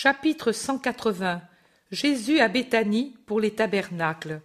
[0.00, 1.42] Chapitre 180
[1.90, 4.42] Jésus à Béthanie pour les tabernacles.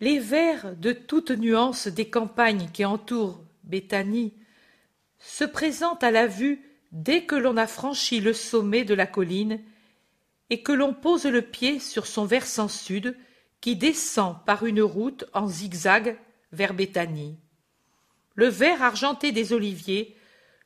[0.00, 4.32] Les vers de toutes nuances des campagnes qui entourent Béthanie
[5.18, 9.60] se présentent à la vue dès que l'on a franchi le sommet de la colline
[10.48, 13.18] et que l'on pose le pied sur son versant sud
[13.60, 16.16] qui descend par une route en zigzag
[16.50, 17.36] vers Béthanie.
[18.36, 20.16] Le vert argenté des oliviers,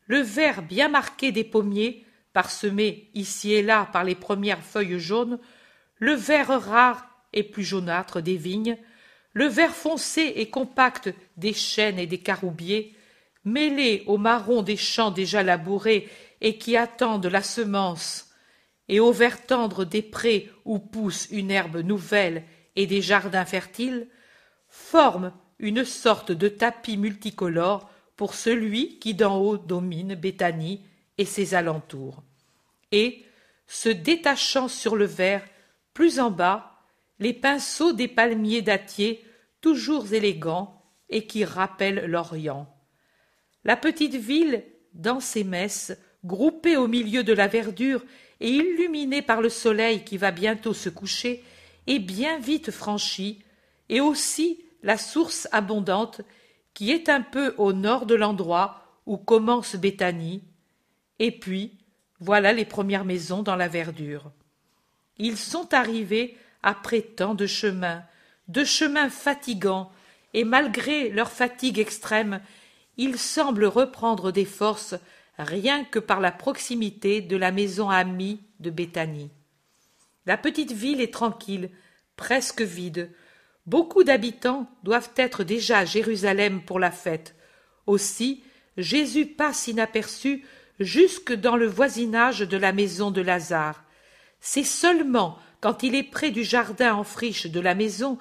[0.07, 2.05] le vert bien marqué des pommiers
[2.39, 5.41] parsemé ici et là par les premières feuilles jaunes,
[5.97, 8.79] le vert rare et plus jaunâtre des vignes,
[9.33, 12.95] le vert foncé et compact des chênes et des caroubiers,
[13.45, 16.09] mêlé au marron des champs déjà labourés
[16.41, 18.31] et qui attendent la semence,
[18.87, 22.45] et au vert tendre des prés où pousse une herbe nouvelle
[22.77, 24.07] et des jardins fertiles,
[24.69, 30.85] forment une sorte de tapis multicolore pour celui qui d'en haut domine Béthanie
[31.19, 32.23] et ses alentours
[32.93, 33.25] et
[33.67, 35.45] se détachant sur le verre
[35.95, 36.79] plus en bas
[37.19, 39.25] les pinceaux des palmiers dattiers
[39.61, 42.73] toujours élégants et qui rappellent l'orient.
[43.65, 44.65] La petite ville
[44.95, 48.03] dans ses messes groupée au milieu de la verdure
[48.41, 51.45] et illuminée par le soleil qui va bientôt se coucher
[51.87, 53.43] est bien vite franchie
[53.89, 56.21] et aussi la source abondante
[56.75, 60.45] qui est un peu au nord de l'endroit où commence Béthanie,
[61.19, 61.78] et puis
[62.21, 64.33] voilà les premières maisons dans la verdure.
[65.19, 68.03] Ils sont arrivés après tant de chemins,
[68.49, 69.91] de chemins fatigants,
[70.35, 72.41] et malgré leur fatigue extrême,
[72.97, 74.95] ils semblent reprendre des forces
[75.39, 79.31] rien que par la proximité de la maison amie de Béthanie.
[80.27, 81.71] La petite ville est tranquille,
[82.17, 83.11] presque vide.
[83.67, 87.35] Beaucoup d'habitants doivent être déjà à Jérusalem pour la fête.
[87.87, 88.43] Aussi,
[88.77, 90.45] Jésus passe inaperçu
[90.81, 93.85] jusque dans le voisinage de la maison de Lazare.
[94.41, 98.19] C'est seulement quand il est près du jardin en friche de la maison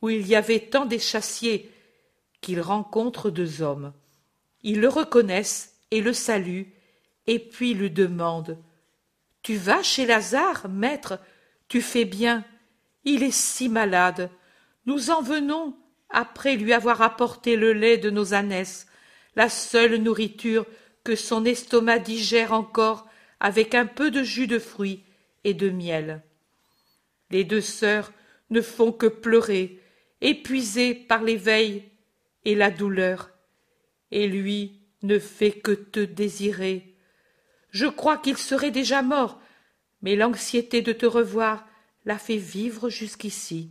[0.00, 1.70] où il y avait tant d'échassiers
[2.40, 3.92] qu'il rencontre deux hommes.
[4.62, 6.72] Ils le reconnaissent et le saluent,
[7.26, 8.58] et puis lui demandent
[9.42, 11.18] Tu vas chez Lazare, maître?
[11.68, 12.44] Tu fais bien.
[13.04, 14.30] Il est si malade.
[14.86, 15.76] Nous en venons
[16.10, 18.86] après lui avoir apporté le lait de nos ânesses,
[19.36, 20.66] la seule nourriture
[21.04, 23.08] que son estomac digère encore
[23.40, 25.02] avec un peu de jus de fruits
[25.44, 26.22] et de miel.
[27.30, 28.12] Les deux sœurs
[28.50, 29.80] ne font que pleurer,
[30.20, 31.84] épuisées par l'éveil
[32.44, 33.30] et la douleur,
[34.10, 36.94] et lui ne fait que te désirer.
[37.70, 39.40] Je crois qu'il serait déjà mort,
[40.02, 41.66] mais l'anxiété de te revoir
[42.04, 43.70] l'a fait vivre jusqu'ici.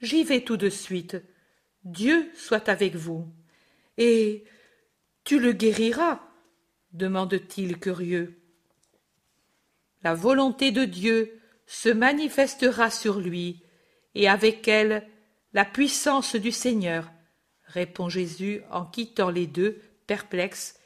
[0.00, 1.16] J'y vais tout de suite.
[1.84, 3.26] Dieu soit avec vous.
[3.96, 4.44] Et
[5.28, 6.20] tu le guériras
[6.94, 8.40] demande-t-il curieux.
[10.02, 13.62] La volonté de Dieu se manifestera sur lui,
[14.14, 15.06] et avec elle
[15.52, 17.10] la puissance du Seigneur,
[17.66, 20.80] répond Jésus en quittant les deux, perplexes,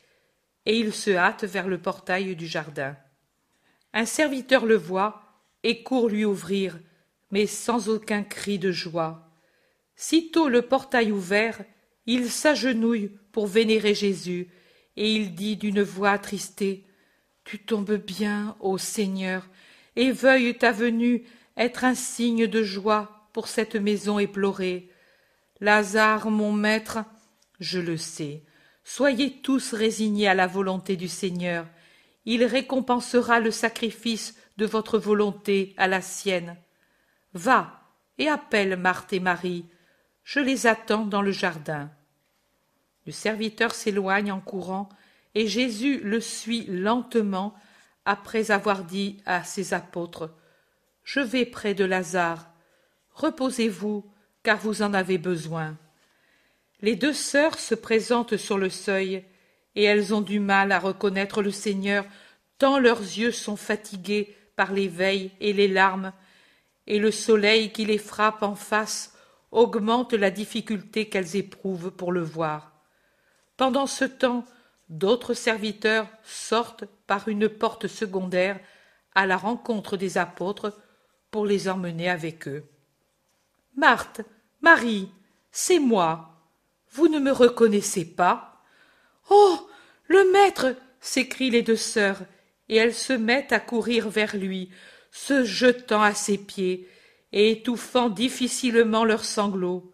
[0.67, 2.97] et il se hâte vers le portail du jardin.
[3.93, 5.23] Un serviteur le voit
[5.63, 6.81] et court lui ouvrir,
[7.31, 9.31] mais sans aucun cri de joie.
[9.95, 11.65] Sitôt le portail ouvert,
[12.07, 14.49] il s'agenouille pour vénérer Jésus,
[14.97, 16.85] et il dit d'une voix attristée
[17.45, 19.49] Tu tombes bien, ô Seigneur,
[19.97, 21.25] et veuille ta venue
[21.57, 24.91] être un signe de joie pour cette maison éplorée.
[25.61, 26.99] Lazare, mon maître,
[27.61, 28.43] je le sais,
[28.85, 31.67] soyez tous résignés à la volonté du Seigneur.
[32.25, 36.57] Il récompensera le sacrifice de votre volonté à la sienne.
[37.35, 37.81] Va
[38.19, 39.65] et appelle Marthe et Marie.
[40.25, 41.91] Je les attends dans le jardin.
[43.07, 44.89] Le serviteur s'éloigne en courant,
[45.35, 47.55] et Jésus le suit lentement,
[48.05, 50.31] après avoir dit à ses apôtres
[51.05, 52.49] Je vais près de Lazare.
[53.13, 54.05] Reposez-vous,
[54.43, 55.77] car vous en avez besoin.
[56.81, 59.25] Les deux sœurs se présentent sur le seuil,
[59.75, 62.05] et elles ont du mal à reconnaître le Seigneur,
[62.59, 66.13] tant leurs yeux sont fatigués par l'éveil et les larmes,
[66.87, 69.15] et le soleil qui les frappe en face
[69.51, 72.72] augmente la difficulté qu'elles éprouvent pour le voir.
[73.57, 74.45] Pendant ce temps,
[74.89, 78.59] d'autres serviteurs sortent par une porte secondaire
[79.15, 80.73] à la rencontre des apôtres
[81.31, 82.65] pour les emmener avec eux.
[83.77, 84.23] Marthe,
[84.61, 85.09] Marie,
[85.51, 86.43] c'est moi.
[86.93, 88.63] Vous ne me reconnaissez pas
[89.31, 89.69] Oh.
[90.09, 90.75] Le maître.
[91.01, 92.21] s'écrient les deux sœurs,
[92.69, 94.71] et elles se mettent à courir vers lui,
[95.11, 96.89] se jetant à ses pieds,
[97.33, 99.93] et étouffant difficilement leurs sanglots.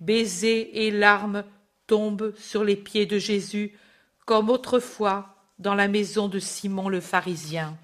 [0.00, 1.44] Baisers et larmes
[1.88, 3.76] tombe sur les pieds de Jésus,
[4.24, 7.76] comme autrefois dans la maison de Simon le pharisien.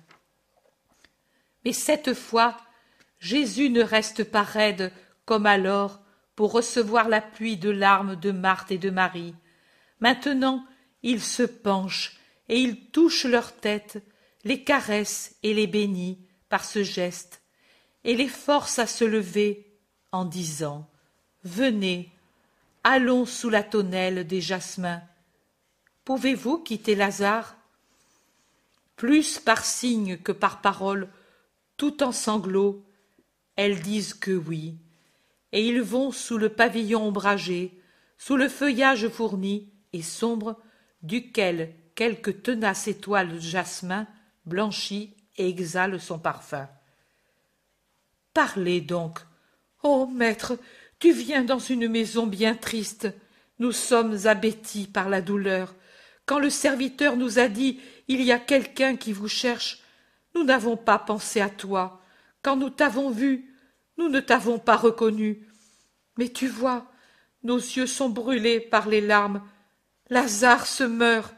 [1.64, 2.56] Mais cette fois,
[3.18, 4.92] Jésus ne reste pas raide
[5.24, 6.00] comme alors
[6.36, 9.34] pour recevoir la pluie de larmes de Marthe et de Marie.
[10.00, 10.64] Maintenant,
[11.02, 12.18] il se penche
[12.48, 14.04] et il touche leur tête,
[14.44, 17.42] les caresse et les bénit par ce geste,
[18.04, 19.78] et les force à se lever
[20.12, 20.90] en disant
[21.42, 22.13] Venez,
[22.84, 25.02] allons sous la tonnelle des jasmins.
[26.04, 27.56] Pouvez-vous quitter Lazare?
[28.96, 31.08] Plus par signe que par parole,
[31.76, 32.84] tout en sanglots,
[33.56, 34.76] elles disent que oui,
[35.52, 37.80] et ils vont sous le pavillon ombragé,
[38.18, 40.60] sous le feuillage fourni et sombre,
[41.02, 44.06] duquel quelque tenace étoile de jasmin
[44.46, 46.68] blanchit et exhale son parfum.
[48.32, 49.20] Parlez donc.
[49.82, 50.58] Ô maître,
[51.04, 53.12] tu viens dans une maison bien triste.
[53.58, 55.74] Nous sommes abêtis par la douleur.
[56.24, 57.78] Quand le serviteur nous a dit
[58.08, 59.82] Il y a quelqu'un qui vous cherche,
[60.34, 62.00] nous n'avons pas pensé à toi.
[62.40, 63.54] Quand nous t'avons vu,
[63.98, 65.46] nous ne t'avons pas reconnu.
[66.16, 66.90] Mais tu vois,
[67.42, 69.42] nos yeux sont brûlés par les larmes.
[70.08, 71.36] Lazare se meurt.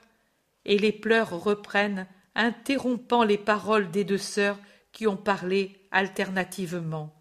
[0.64, 4.60] Et les pleurs reprennent, interrompant les paroles des deux sœurs
[4.92, 7.20] qui ont parlé alternativement.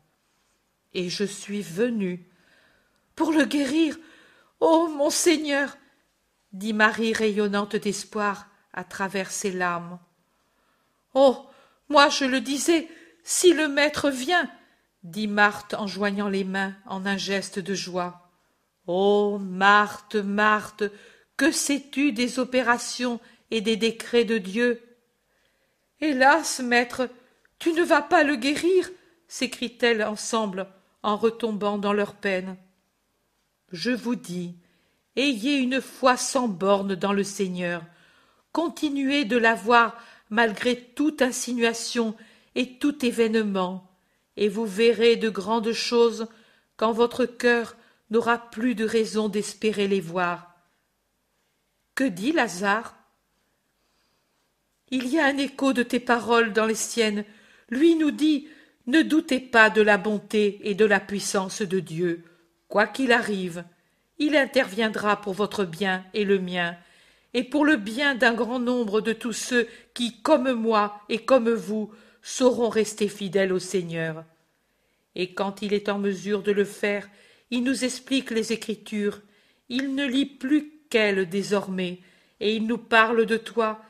[0.94, 2.30] Et je suis venue.
[3.16, 3.98] Pour le guérir.
[4.60, 5.78] Ô mon Seigneur.
[6.52, 10.00] dit Marie rayonnante d'espoir à travers ses larmes.
[11.14, 11.48] Oh.
[11.88, 12.88] Moi je le disais,
[13.24, 14.50] si le maître vient,
[15.04, 18.32] dit Marthe en joignant les mains en un geste de joie.
[18.88, 19.38] Oh.
[19.40, 20.84] Marthe, Marthe,
[21.38, 23.20] que sais-tu des opérations
[23.52, 24.82] et des décrets de Dieu?
[26.02, 27.10] Hélas, maître,
[27.60, 28.90] tu ne vas pas le guérir,
[29.28, 30.68] s'écrient-elles ensemble
[31.04, 32.58] en retombant dans leur peine.
[33.72, 34.56] Je vous dis,
[35.16, 37.84] ayez une foi sans bornes dans le Seigneur,
[38.52, 39.98] continuez de l'avoir
[40.30, 42.16] malgré toute insinuation
[42.56, 43.90] et tout événement,
[44.38, 46.28] et vous verrez de grandes choses
[46.78, 47.76] quand votre cœur
[48.12, 50.56] n'aura plus de raison d'espérer les voir.
[51.96, 52.96] Que dit Lazare?
[54.92, 57.26] Il y a un écho de tes paroles dans les siennes.
[57.70, 58.48] Lui nous dit
[58.86, 62.24] Ne doutez pas de la bonté et de la puissance de Dieu.
[62.75, 63.63] Quoi qu'il arrive,
[64.18, 66.75] il interviendra pour votre bien et le mien,
[67.33, 71.50] et pour le bien d'un grand nombre de tous ceux qui, comme moi et comme
[71.50, 74.25] vous, sauront rester fidèles au Seigneur.
[75.16, 77.07] Et quand il est en mesure de le faire,
[77.50, 79.21] il nous explique les Écritures,
[79.69, 82.00] il ne lit plus qu'elles désormais,
[82.42, 83.81] et il nous parle de toi,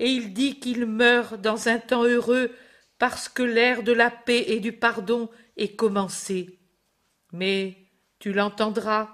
[0.00, 2.50] et il dit qu'il meurt dans un temps heureux
[2.98, 6.58] parce que l'ère de la paix et du pardon est commencée.
[7.30, 7.81] Mais
[8.22, 9.08] tu l'entendras,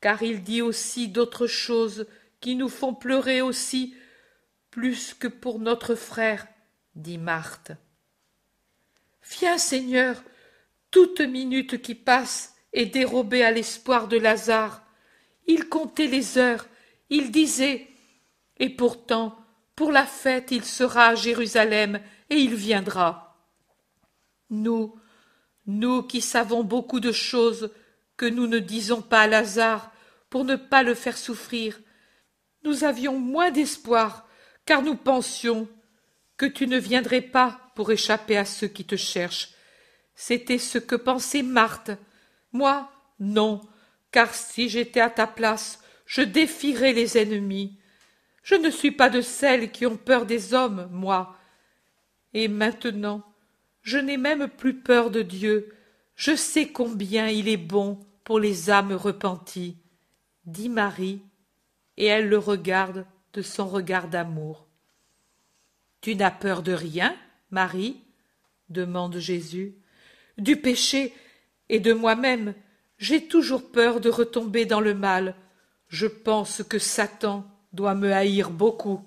[0.00, 2.06] car il dit aussi d'autres choses
[2.38, 3.96] qui nous font pleurer aussi,
[4.70, 6.46] plus que pour notre frère,
[6.94, 7.72] dit Marthe.
[9.28, 10.22] Viens, Seigneur,
[10.92, 14.84] toute minute qui passe est dérobée à l'espoir de Lazare.
[15.48, 16.68] Il comptait les heures,
[17.10, 17.88] il disait
[18.58, 19.36] Et pourtant,
[19.74, 22.00] pour la fête, il sera à Jérusalem,
[22.30, 23.36] et il viendra.
[24.48, 24.94] Nous,
[25.66, 27.72] nous qui savons beaucoup de choses
[28.18, 29.90] que nous ne disons pas à Lazare
[30.28, 31.80] pour ne pas le faire souffrir,
[32.64, 34.28] nous avions moins d'espoir,
[34.66, 35.68] car nous pensions
[36.36, 39.50] que tu ne viendrais pas pour échapper à ceux qui te cherchent.
[40.14, 41.92] C'était ce que pensait Marthe.
[42.52, 42.90] Moi,
[43.20, 43.60] non,
[44.10, 47.78] car si j'étais à ta place, je défierais les ennemis.
[48.42, 51.36] Je ne suis pas de celles qui ont peur des hommes, moi.
[52.34, 53.22] Et maintenant,
[53.82, 55.72] je n'ai même plus peur de Dieu.
[56.16, 59.78] Je sais combien il est bon pour les âmes repenties,
[60.44, 61.22] dit Marie
[61.96, 64.66] et elle le regarde de son regard d'amour.
[66.02, 67.16] Tu n'as peur de rien,
[67.50, 67.96] Marie
[68.68, 69.76] demande Jésus.
[70.36, 71.14] Du péché
[71.70, 72.52] et de moi-même,
[72.98, 75.34] j'ai toujours peur de retomber dans le mal.
[75.88, 79.00] Je pense que Satan doit me haïr beaucoup.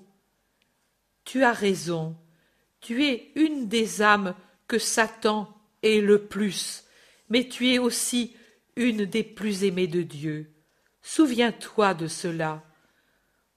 [1.24, 2.16] Tu as raison.
[2.80, 4.34] Tu es une des âmes
[4.66, 5.48] que Satan
[5.84, 6.82] est le plus,
[7.28, 8.34] mais tu es aussi
[8.76, 10.52] une des plus aimées de Dieu.
[11.02, 12.62] Souviens-toi de cela.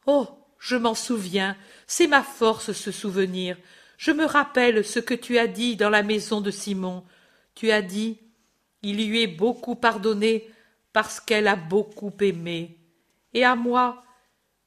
[0.06, 0.28] Oh.
[0.66, 1.56] Je m'en souviens,
[1.86, 3.56] c'est ma force ce souvenir.
[3.98, 7.06] Je me rappelle ce que tu as dit dans la maison de Simon.
[7.54, 8.18] Tu as dit
[8.82, 10.50] Il lui est beaucoup pardonné
[10.92, 12.80] parce qu'elle a beaucoup aimé.
[13.36, 14.04] Et à moi,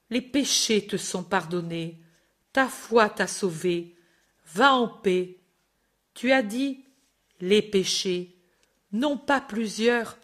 [0.09, 2.01] les péchés te sont pardonnés.
[2.53, 3.97] Ta foi t'a sauvé.
[4.55, 5.41] Va en paix.
[6.15, 6.85] Tu as dit
[7.41, 8.37] les péchés,
[8.93, 10.17] non pas plusieurs,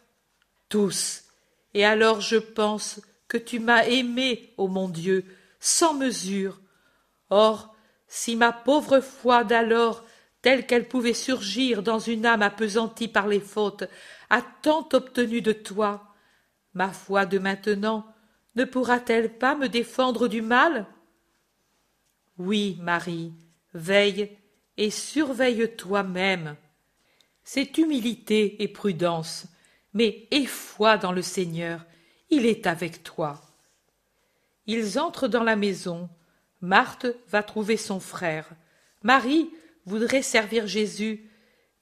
[1.75, 5.25] Et alors je pense que tu m'as aimé, ô mon Dieu,
[5.61, 6.61] sans mesure.
[7.31, 7.75] Or,
[8.07, 10.05] si ma pauvre foi d'alors
[10.43, 13.85] telle qu'elle pouvait surgir dans une âme appesantie par les fautes,
[14.31, 16.15] a tant obtenu de toi.
[16.75, 18.05] Ma foi de maintenant
[18.57, 20.87] ne pourra-t-elle pas me défendre du mal?
[22.39, 23.33] Oui, Marie,
[23.73, 24.37] veille
[24.77, 26.57] et surveille toi-même.
[27.43, 29.47] C'est humilité et prudence,
[29.95, 31.87] mais aie foi dans le Seigneur,
[32.29, 33.41] il est avec toi.
[34.67, 36.09] Ils entrent dans la maison.
[36.61, 38.49] Marthe va trouver son frère.
[39.03, 39.51] Marie
[39.87, 41.31] voudrait servir Jésus,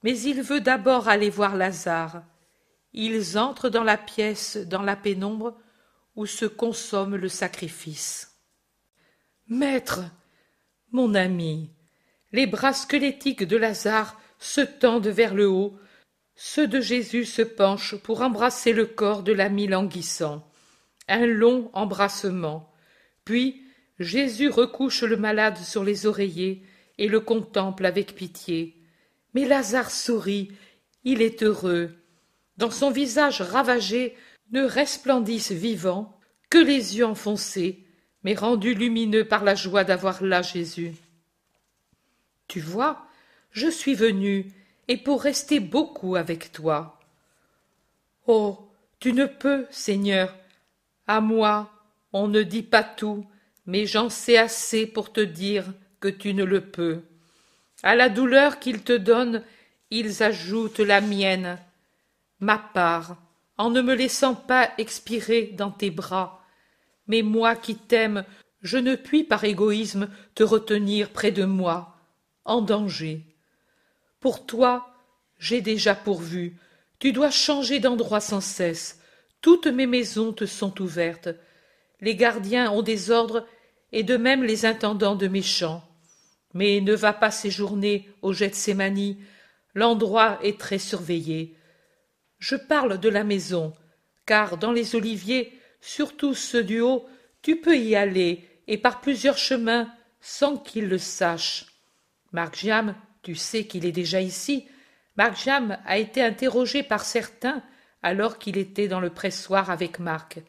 [0.03, 2.23] mais il veut d'abord aller voir Lazare.
[2.93, 5.57] Ils entrent dans la pièce, dans la pénombre,
[6.15, 8.37] où se consomme le sacrifice.
[9.47, 10.03] Maître,
[10.91, 11.71] mon ami,
[12.33, 15.79] les bras squelettiques de Lazare se tendent vers le haut,
[16.35, 20.49] ceux de Jésus se penchent pour embrasser le corps de l'ami languissant.
[21.09, 22.73] Un long embrassement.
[23.25, 23.63] Puis
[23.99, 26.65] Jésus recouche le malade sur les oreillers
[26.99, 28.77] et le contemple avec pitié.
[29.35, 30.53] Mais Lazare sourit,
[31.05, 31.95] il est heureux.
[32.57, 34.17] Dans son visage ravagé
[34.51, 36.19] ne resplendissent vivants
[36.51, 37.87] que les yeux enfoncés,
[38.23, 40.93] mais rendus lumineux par la joie d'avoir là Jésus.
[42.47, 43.07] Tu vois,
[43.51, 44.53] je suis venu,
[44.89, 46.99] et pour rester beaucoup avec toi.
[48.27, 48.69] Oh.
[49.03, 50.33] Tu ne peux, Seigneur.
[51.09, 51.73] À moi,
[52.13, 53.27] on ne dit pas tout,
[53.67, 55.65] mais j'en sais assez pour te dire
[55.99, 57.01] que tu ne le peux.
[57.83, 59.43] À la douleur qu'ils te donnent,
[59.91, 61.59] ils ajoutent la mienne,
[62.39, 63.17] ma part,
[63.59, 66.41] en ne me laissant pas expirer dans tes bras.
[67.09, 68.25] Mais moi qui t'aime,
[68.61, 71.97] je ne puis par égoïsme te retenir près de moi,
[72.45, 73.25] en danger.
[74.23, 74.87] Pour toi,
[75.41, 76.57] j'ai déjà pourvu.
[77.01, 79.01] Tu dois changer d'endroit sans cesse.
[79.41, 81.31] Toutes mes maisons te sont ouvertes.
[82.01, 83.45] Les gardiens ont des ordres,
[83.91, 85.83] et de même les intendants de mes champs.
[86.55, 89.19] Mais ne va pas séjourner au Gethsémani,
[89.75, 91.57] l'endroit est très surveillé.
[92.39, 93.73] Je parle de la maison,
[94.25, 97.07] car dans les oliviers, surtout ceux du haut,
[97.43, 101.67] tu peux y aller, et par plusieurs chemins, sans qu'ils le sachent.
[102.31, 102.65] Marc
[103.23, 104.67] tu sais qu'il est déjà ici.
[105.17, 107.63] Marc Jam a été interrogé par certains
[108.03, 110.41] alors qu'il était dans le pressoir avec Marc.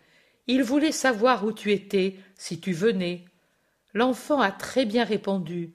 [0.47, 3.25] Il voulait savoir où tu étais, si tu venais.
[3.93, 5.73] L'enfant a très bien répondu.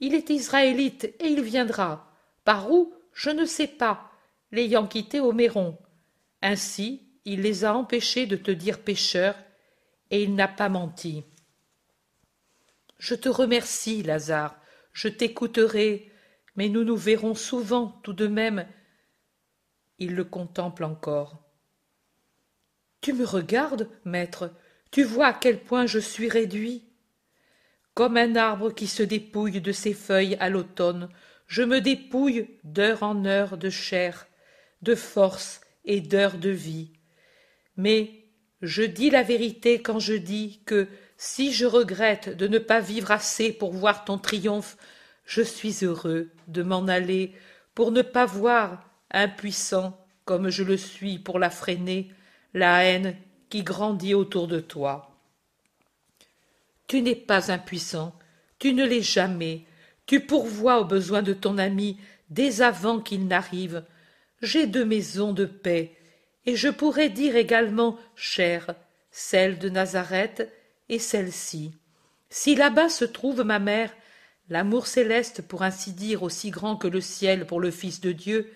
[0.00, 2.12] Il est israélite et il viendra.
[2.44, 2.94] Par où?
[3.12, 4.10] Je ne sais pas
[4.52, 5.78] l'ayant quitté au Méron.
[6.42, 9.34] Ainsi, il les a empêchés de te dire pécheur,
[10.10, 11.24] et il n'a pas menti.
[12.98, 14.56] Je te remercie, Lazare,
[14.96, 16.10] je t'écouterai,
[16.56, 18.66] mais nous nous verrons souvent tout de même.
[19.98, 21.42] Il le contemple encore.
[23.02, 24.54] Tu me regardes, maître,
[24.90, 26.88] tu vois à quel point je suis réduit.
[27.92, 31.10] Comme un arbre qui se dépouille de ses feuilles à l'automne,
[31.46, 34.26] je me dépouille d'heure en heure de chair,
[34.80, 36.94] de force et d'heures de vie.
[37.76, 38.24] Mais
[38.62, 43.10] je dis la vérité quand je dis que, si je regrette de ne pas vivre
[43.10, 44.76] assez pour voir ton triomphe,
[45.24, 47.32] je suis heureux de m'en aller
[47.74, 52.10] pour ne pas voir, impuissant comme je le suis pour la freiner,
[52.52, 53.16] la haine
[53.48, 55.16] qui grandit autour de toi.
[56.88, 58.14] Tu n'es pas impuissant,
[58.58, 59.64] tu ne l'es jamais,
[60.06, 63.84] tu pourvois aux besoins de ton ami dès avant qu'il n'arrive,
[64.42, 65.96] j'ai deux maisons de paix,
[66.44, 68.74] et je pourrais dire également chère,
[69.10, 70.52] celle de Nazareth
[70.88, 71.72] et celle-ci.
[72.28, 73.94] Si là-bas se trouve ma mère,
[74.48, 78.52] l'amour céleste pour ainsi dire aussi grand que le ciel pour le Fils de Dieu,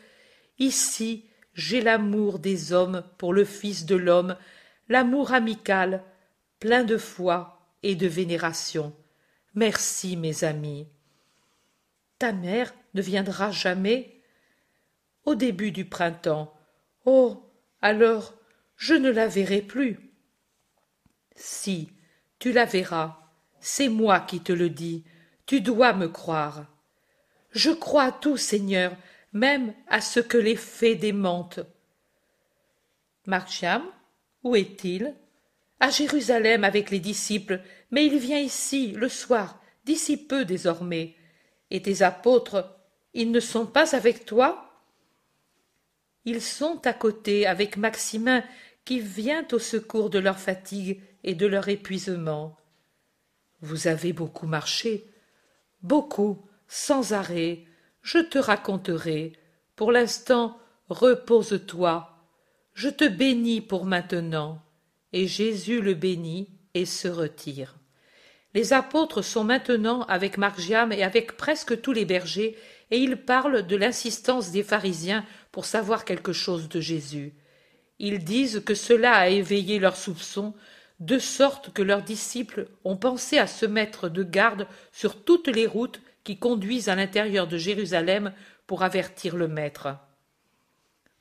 [0.59, 4.37] ici j'ai l'amour des hommes pour le Fils de l'homme,
[4.89, 6.05] l'amour amical,
[6.59, 8.95] plein de foi et de vénération.
[9.55, 10.87] Merci, mes amis.
[12.19, 14.21] Ta mère ne viendra jamais
[15.25, 16.55] au début du printemps.
[17.05, 17.47] Oh.
[17.83, 18.35] Alors
[18.77, 19.99] je ne la verrai plus.
[21.35, 21.91] Si,
[22.41, 23.19] tu la verras.
[23.61, 25.05] C'est moi qui te le dis.
[25.47, 26.67] Tu dois me croire.
[27.53, 28.97] Je crois à tout, Seigneur,
[29.33, 31.61] même à ce que les fées démentent.
[33.27, 33.85] Marchiam,
[34.43, 35.15] où est-il?
[35.79, 41.17] À Jérusalem avec les disciples, mais il vient ici, le soir, d'ici peu désormais.
[41.71, 42.77] Et tes apôtres,
[43.13, 44.67] ils ne sont pas avec toi?
[46.25, 48.43] Ils sont à côté avec Maximin
[48.85, 52.57] qui vient au secours de leur fatigue et de leur épuisement.
[53.61, 55.07] Vous avez beaucoup marché.
[55.83, 57.65] Beaucoup, sans arrêt.
[58.03, 59.33] Je te raconterai.
[59.77, 60.59] Pour l'instant,
[60.89, 62.17] repose-toi.
[62.75, 64.63] Je te bénis pour maintenant.
[65.13, 67.77] Et Jésus le bénit et se retire.
[68.55, 72.57] Les apôtres sont maintenant avec Margiam et avec presque tous les bergers,
[72.91, 77.33] et ils parlent de l'insistance des pharisiens pour savoir quelque chose de Jésus.
[78.01, 80.55] Ils disent que cela a éveillé leurs soupçons,
[81.01, 85.67] de sorte que leurs disciples ont pensé à se mettre de garde sur toutes les
[85.67, 88.33] routes qui conduisent à l'intérieur de Jérusalem
[88.67, 89.97] pour avertir le Maître.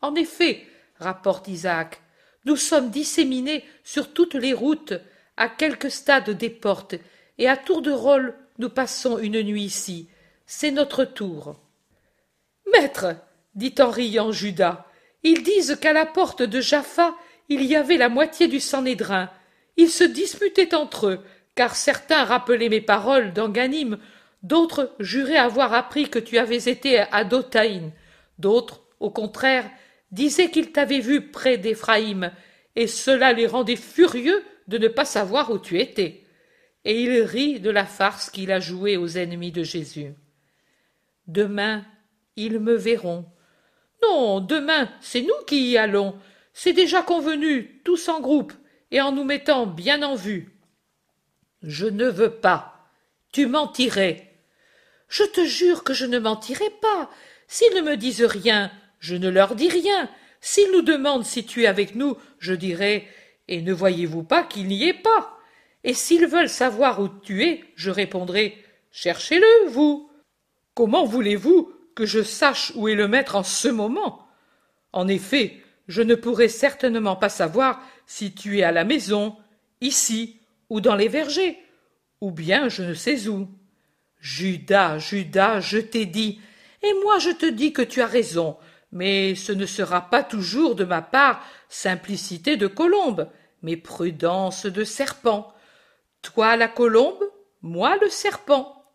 [0.01, 0.67] En effet,
[0.99, 2.01] rapporte Isaac,
[2.45, 4.93] nous sommes disséminés sur toutes les routes,
[5.37, 6.95] à quelques stades des portes,
[7.37, 10.09] et à tour de rôle nous passons une nuit ici.
[10.45, 11.55] C'est notre tour.
[12.73, 13.15] Maître,
[13.55, 14.85] dit en riant Judas,
[15.23, 17.15] ils disent qu'à la porte de Jaffa
[17.49, 19.29] il y avait la moitié du Sanhédrin.
[19.79, 21.19] Ils se disputaient entre eux,
[21.55, 23.97] car certains rappelaient mes paroles d'Anganim,
[24.43, 27.93] d'autres juraient avoir appris que tu avais été à Dothaïn,
[28.39, 29.71] d'autres, au contraire,
[30.11, 32.29] disaient qu'ils t'avaient vu près d'Éphraïm,
[32.75, 36.25] et cela les rendait furieux de ne pas savoir où tu étais.
[36.83, 40.13] Et il rit de la farce qu'il a jouée aux ennemis de Jésus.
[41.27, 41.85] Demain,
[42.35, 43.23] ils me verront.
[44.03, 46.15] Non, demain, c'est nous qui y allons.
[46.51, 48.51] C'est déjà convenu, tous en groupe,
[48.91, 50.51] et en nous mettant bien en vue.
[51.63, 52.87] Je ne veux pas.
[53.31, 54.33] Tu mentirais.
[55.07, 57.09] Je te jure que je ne mentirai pas.
[57.47, 60.09] S'ils ne me disent rien, je ne leur dis rien.
[60.41, 63.07] S'ils nous demandent si tu es avec nous, je dirai
[63.47, 65.37] Et ne voyez-vous pas qu'il n'y est pas?
[65.83, 68.57] Et s'ils veulent savoir où tu es, je répondrai
[68.91, 70.09] Cherchez-le, vous.
[70.73, 74.27] Comment voulez-vous que je sache où est le maître en ce moment?
[74.93, 79.37] En effet, je ne pourrai certainement pas savoir si tu es à la maison,
[79.81, 80.39] ici,
[80.71, 81.63] ou dans les vergers,
[82.21, 83.47] ou bien je ne sais où.
[84.19, 86.41] Judas, Judas, je t'ai dit,
[86.81, 88.57] et moi je te dis que tu as raison,
[88.91, 93.29] mais ce ne sera pas toujours de ma part simplicité de colombe,
[93.61, 95.53] mais prudence de serpent.
[96.23, 97.23] Toi la colombe,
[97.61, 98.85] moi le serpent.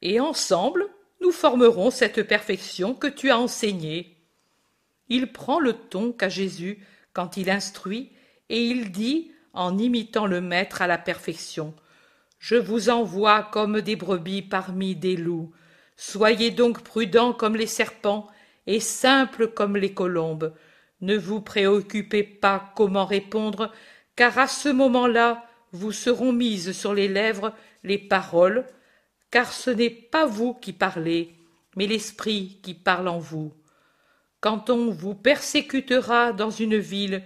[0.00, 0.88] Et ensemble,
[1.20, 4.16] nous formerons cette perfection que tu as enseignée.
[5.10, 8.12] Il prend le ton qu'a Jésus quand il instruit,
[8.48, 11.74] et il dit, en imitant le Maître à la perfection,
[12.38, 15.52] Je vous envoie comme des brebis parmi des loups.
[15.96, 18.26] Soyez donc prudents comme les serpents
[18.66, 20.54] et simples comme les colombes.
[21.02, 23.70] Ne vous préoccupez pas comment répondre,
[24.16, 27.52] car à ce moment-là vous seront mises sur les lèvres
[27.84, 28.66] les paroles,
[29.30, 31.36] car ce n'est pas vous qui parlez,
[31.76, 33.52] mais l'Esprit qui parle en vous.
[34.40, 37.22] Quand on vous persécutera dans une ville,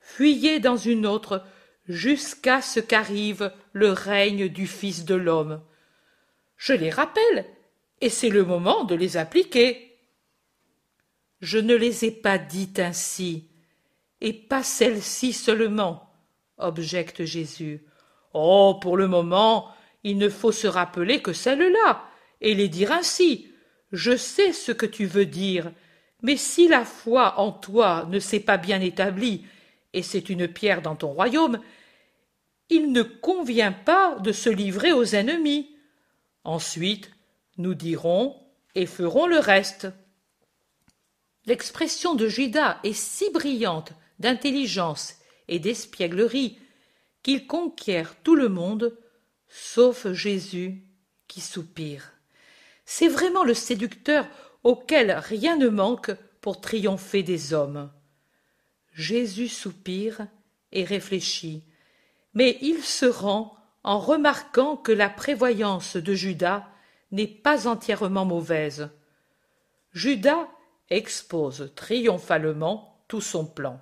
[0.00, 1.44] fuyez dans une autre,
[1.86, 5.62] jusqu'à ce qu'arrive le règne du Fils de l'homme.
[6.56, 7.46] Je les rappelle,
[8.00, 9.96] et c'est le moment de les appliquer.
[11.40, 13.48] Je ne les ai pas dites ainsi,
[14.20, 16.12] et pas celle-ci seulement,
[16.58, 17.84] objecte Jésus.
[18.34, 19.72] Oh, pour le moment,
[20.04, 22.04] il ne faut se rappeler que celle-là,
[22.40, 23.52] et les dire ainsi.
[23.92, 25.72] Je sais ce que tu veux dire,
[26.22, 29.44] mais si la foi en toi ne s'est pas bien établie,
[29.92, 31.60] et c'est une pierre dans ton royaume,
[32.70, 35.74] il ne convient pas de se livrer aux ennemis.
[36.44, 37.10] Ensuite,
[37.56, 38.36] nous dirons
[38.74, 39.88] et ferons le reste.
[41.46, 45.14] L'expression de Judas est si brillante d'intelligence
[45.48, 46.58] et d'espièglerie
[47.22, 48.98] qu'il conquiert tout le monde,
[49.48, 50.84] sauf Jésus
[51.26, 52.12] qui soupire.
[52.84, 54.26] C'est vraiment le séducteur
[54.64, 57.90] auquel rien ne manque pour triompher des hommes.
[58.92, 60.26] Jésus soupire
[60.72, 61.64] et réfléchit,
[62.34, 66.66] mais il se rend en remarquant que la prévoyance de Judas
[67.10, 68.90] n'est pas entièrement mauvaise.
[69.92, 70.48] Judas
[70.90, 73.80] expose triomphalement tout son plan.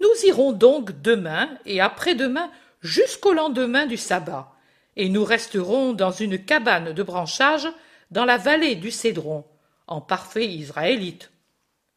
[0.00, 4.52] Nous irons donc demain et après-demain jusqu'au lendemain du sabbat,
[4.96, 7.68] et nous resterons dans une cabane de branchage
[8.10, 9.44] dans la vallée du Cédron,
[9.86, 11.30] en parfait israélite.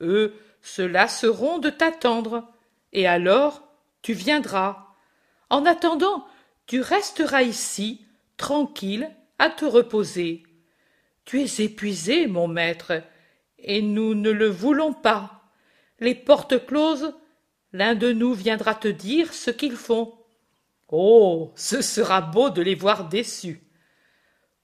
[0.02, 2.47] Eux se lasseront de t'attendre,
[2.93, 3.63] et alors
[4.02, 4.88] tu viendras.
[5.50, 6.28] En attendant,
[6.65, 8.06] tu resteras ici,
[8.38, 10.43] tranquille, à te reposer.
[11.26, 13.04] Tu es épuisé, mon maître,
[13.60, 15.52] et nous ne le voulons pas.
[16.00, 17.13] Les portes closes,
[17.73, 20.13] l'un de nous viendra te dire ce qu'ils font.
[20.89, 21.52] Oh.
[21.56, 23.62] Ce sera beau de les voir déçus.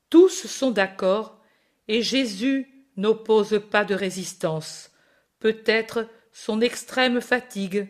[0.10, 1.42] Tous sont d'accord,
[1.88, 4.92] et Jésus n'oppose pas de résistance.
[5.40, 7.88] Peut-être son extrême fatigue,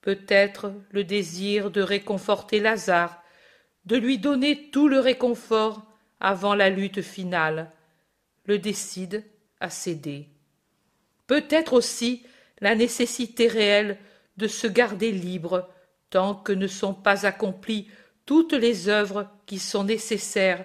[0.00, 3.22] peut-être le désir de réconforter Lazare,
[3.84, 5.84] de lui donner tout le réconfort
[6.20, 7.70] avant la lutte finale,
[8.46, 9.24] le décide
[9.60, 10.30] à céder
[11.26, 12.24] peut-être aussi
[12.60, 13.98] la nécessité réelle
[14.36, 15.68] de se garder libre
[16.10, 17.88] tant que ne sont pas accomplies
[18.24, 20.64] toutes les œuvres qui sont nécessaires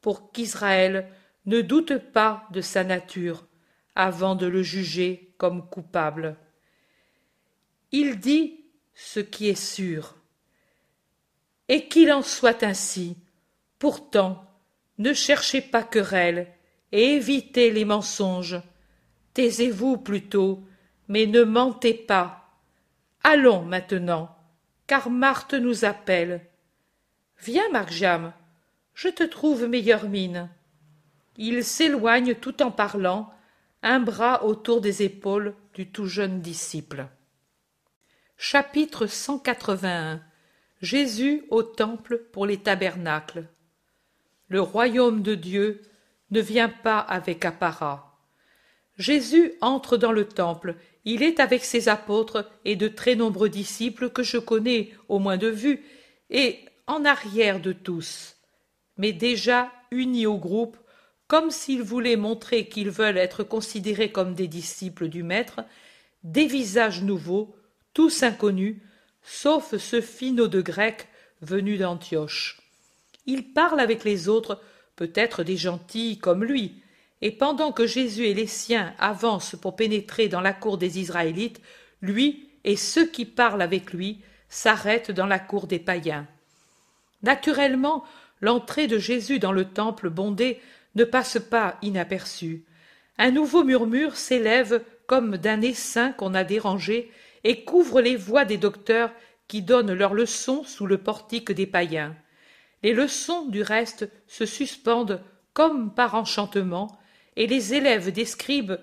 [0.00, 1.08] pour qu'Israël
[1.46, 3.46] ne doute pas de sa nature
[3.94, 6.36] avant de le juger comme coupable.
[7.90, 10.14] Il dit ce qui est sûr.
[11.68, 13.16] Et qu'il en soit ainsi.
[13.78, 14.46] Pourtant,
[14.98, 16.52] ne cherchez pas querelle
[16.92, 18.60] et évitez les mensonges.
[19.34, 20.62] Taisez-vous plutôt,
[21.08, 22.58] mais ne mentez pas.
[23.24, 24.36] Allons maintenant,
[24.86, 26.46] car Marthe nous appelle.
[27.40, 28.32] Viens, Marjam,
[28.94, 30.50] je te trouve meilleure mine.
[31.36, 33.32] Il s'éloigne tout en parlant,
[33.82, 37.06] un bras autour des épaules du tout jeune disciple.
[38.36, 40.20] Chapitre 181
[40.80, 43.46] Jésus au temple pour les tabernacles.
[44.48, 45.80] Le royaume de Dieu
[46.32, 48.18] ne vient pas avec apparat.
[48.98, 54.10] Jésus entre dans le temple, il est avec ses apôtres et de très nombreux disciples
[54.10, 55.84] que je connais au moins de vue,
[56.30, 58.36] et en arrière de tous,
[58.96, 60.76] mais déjà unis au groupe,
[61.32, 65.62] comme s'ils voulaient montrer qu'ils veulent être considérés comme des disciples du Maître,
[66.24, 67.56] des visages nouveaux,
[67.94, 68.76] tous inconnus,
[69.22, 71.08] sauf ce finot de grec
[71.40, 72.60] venu d'Antioche.
[73.24, 74.60] Il parle avec les autres,
[74.94, 76.82] peut-être des gentils comme lui,
[77.22, 81.62] et pendant que Jésus et les siens avancent pour pénétrer dans la cour des Israélites,
[82.02, 86.26] lui et ceux qui parlent avec lui s'arrêtent dans la cour des païens.
[87.22, 88.04] Naturellement,
[88.42, 90.60] l'entrée de Jésus dans le temple bondé
[90.94, 92.64] ne passe pas inaperçue.
[93.18, 97.10] Un nouveau murmure s'élève comme d'un essaim qu'on a dérangé
[97.44, 99.12] et couvre les voix des docteurs
[99.48, 102.16] qui donnent leurs leçons sous le portique des païens.
[102.82, 106.98] Les leçons, du reste, se suspendent comme par enchantement,
[107.36, 108.78] et les élèves des scribes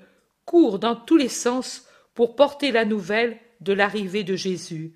[0.45, 4.93] courent dans tous les sens pour porter la nouvelle de l'arrivée de Jésus,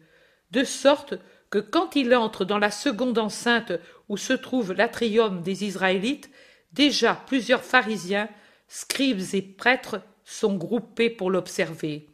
[0.52, 1.16] de sorte
[1.50, 3.74] que quand il entre dans la seconde enceinte
[4.10, 6.30] où se trouve l'atrium des Israélites,
[6.74, 8.30] déjà plusieurs pharisiens,
[8.68, 12.08] scribes et prêtres sont groupés pour l'observer.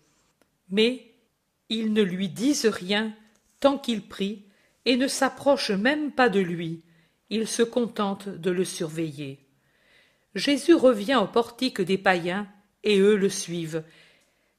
[0.69, 1.13] Mais
[1.69, 3.13] ils ne lui disent rien
[3.59, 4.45] tant qu'il prie
[4.85, 6.83] et ne s'approchent même pas de lui,
[7.29, 9.39] ils se contentent de le surveiller.
[10.35, 12.47] Jésus revient au portique des païens,
[12.83, 13.83] et eux le suivent.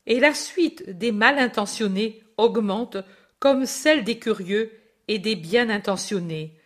[0.07, 2.99] Et la suite des mal intentionnés augmente
[3.39, 4.73] comme celle des curieux
[5.09, 6.59] et des bien intentionnés.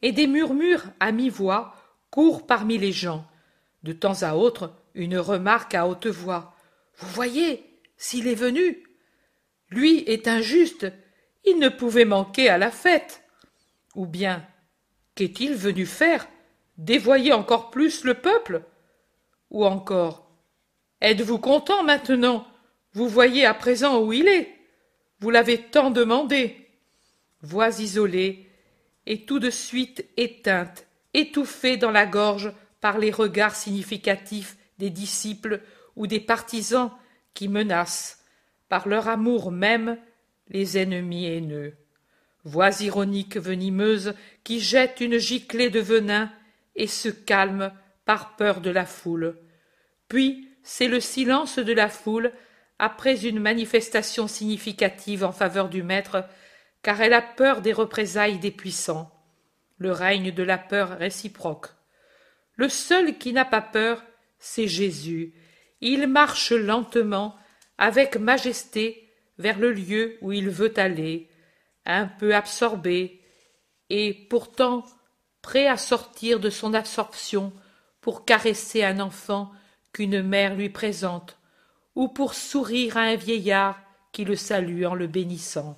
[0.00, 1.74] Et des murmures à mi-voix
[2.12, 3.26] courent parmi les gens.
[3.82, 6.54] De temps à autre, une remarque à haute voix.
[6.98, 8.84] Vous voyez, s'il est venu.
[9.70, 10.86] Lui est injuste,
[11.44, 13.24] il ne pouvait manquer à la fête.
[13.96, 14.46] Ou bien,
[15.14, 16.28] qu'est-il venu faire?
[16.76, 18.62] Dévoyer encore plus le peuple?
[19.50, 20.30] Ou encore
[21.00, 22.46] Êtes-vous content maintenant?
[22.92, 24.54] Vous voyez à présent où il est
[25.18, 26.68] Vous l'avez tant demandé
[27.40, 28.48] Voix isolée,
[29.06, 35.60] et tout de suite éteinte, étouffée dans la gorge par les regards significatifs des disciples
[35.96, 36.90] ou des partisans
[37.34, 38.24] qui menacent,
[38.68, 39.98] par leur amour même,
[40.48, 41.74] les ennemis haineux.
[42.44, 46.30] Voix ironique venimeuse qui jette une giclée de venin
[46.74, 47.72] et se calme
[48.04, 49.38] par peur de la foule.
[50.08, 52.32] Puis c'est le silence de la foule
[52.78, 56.24] après une manifestation significative en faveur du maître,
[56.82, 59.21] car elle a peur des représailles des puissants.
[59.82, 61.66] Le règne de la peur réciproque.
[62.54, 64.00] Le seul qui n'a pas peur,
[64.38, 65.34] c'est Jésus.
[65.80, 67.34] Il marche lentement,
[67.78, 71.28] avec majesté, vers le lieu où il veut aller,
[71.84, 73.22] un peu absorbé,
[73.90, 74.84] et pourtant
[75.42, 77.52] prêt à sortir de son absorption
[78.00, 79.50] pour caresser un enfant
[79.92, 81.38] qu'une mère lui présente,
[81.96, 83.80] ou pour sourire à un vieillard
[84.12, 85.76] qui le salue en le bénissant.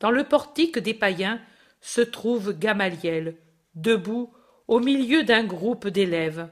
[0.00, 1.40] Dans le portique des païens
[1.80, 3.36] se trouve Gamaliel,
[3.74, 4.32] debout
[4.66, 6.48] au milieu d'un groupe d'élèves,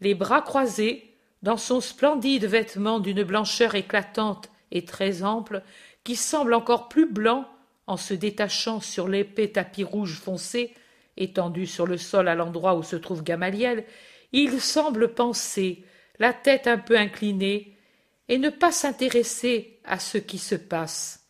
[0.00, 1.04] les bras croisés,
[1.42, 5.62] dans son splendide vêtement d'une blancheur éclatante et très ample,
[6.04, 7.48] qui semble encore plus blanc
[7.86, 10.74] en se détachant sur l'épais tapis rouge foncé
[11.18, 13.84] étendu sur le sol à l'endroit où se trouve Gamaliel,
[14.32, 15.84] il semble penser,
[16.18, 17.76] la tête un peu inclinée,
[18.28, 21.26] et ne pas s'intéresser à ce qui se passe.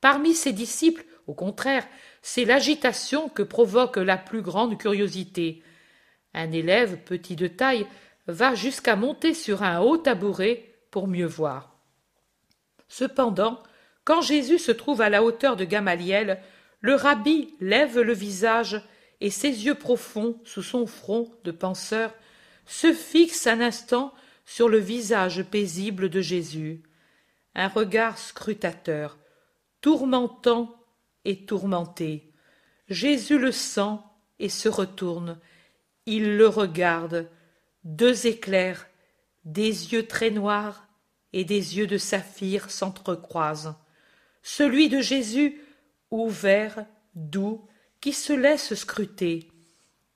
[0.00, 1.86] Parmi ses disciples, au contraire,
[2.22, 5.62] c'est l'agitation que provoque la plus grande curiosité.
[6.34, 7.86] Un élève, petit de taille,
[8.26, 11.76] va jusqu'à monter sur un haut tabouret pour mieux voir.
[12.88, 13.62] Cependant,
[14.04, 16.40] quand Jésus se trouve à la hauteur de Gamaliel,
[16.80, 18.82] le rabbi lève le visage
[19.20, 22.14] et ses yeux profonds sous son front de penseur
[22.66, 24.12] se fixent un instant
[24.44, 26.82] sur le visage paisible de Jésus.
[27.54, 29.18] Un regard scrutateur,
[29.80, 30.77] tourmentant
[31.36, 32.32] tourmenté.
[32.88, 33.98] Jésus le sent
[34.38, 35.38] et se retourne.
[36.06, 37.28] Il le regarde.
[37.84, 38.86] Deux éclairs,
[39.44, 40.86] des yeux très noirs
[41.32, 43.74] et des yeux de saphir s'entrecroisent.
[44.42, 45.60] Celui de Jésus,
[46.10, 47.66] ouvert, doux,
[48.00, 49.48] qui se laisse scruter.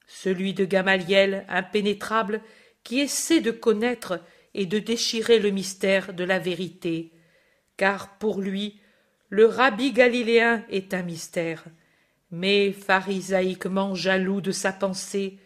[0.07, 2.43] Celui de Gamaliel, impénétrable,
[2.85, 4.21] qui essaie de connaître
[4.55, 7.13] et de déchirer le mystère de la vérité.
[7.77, 8.82] Car pour lui,
[9.33, 11.65] le rabbi galiléen est un mystère.
[12.31, 15.39] Mais pharisaïquement jaloux de sa pensée,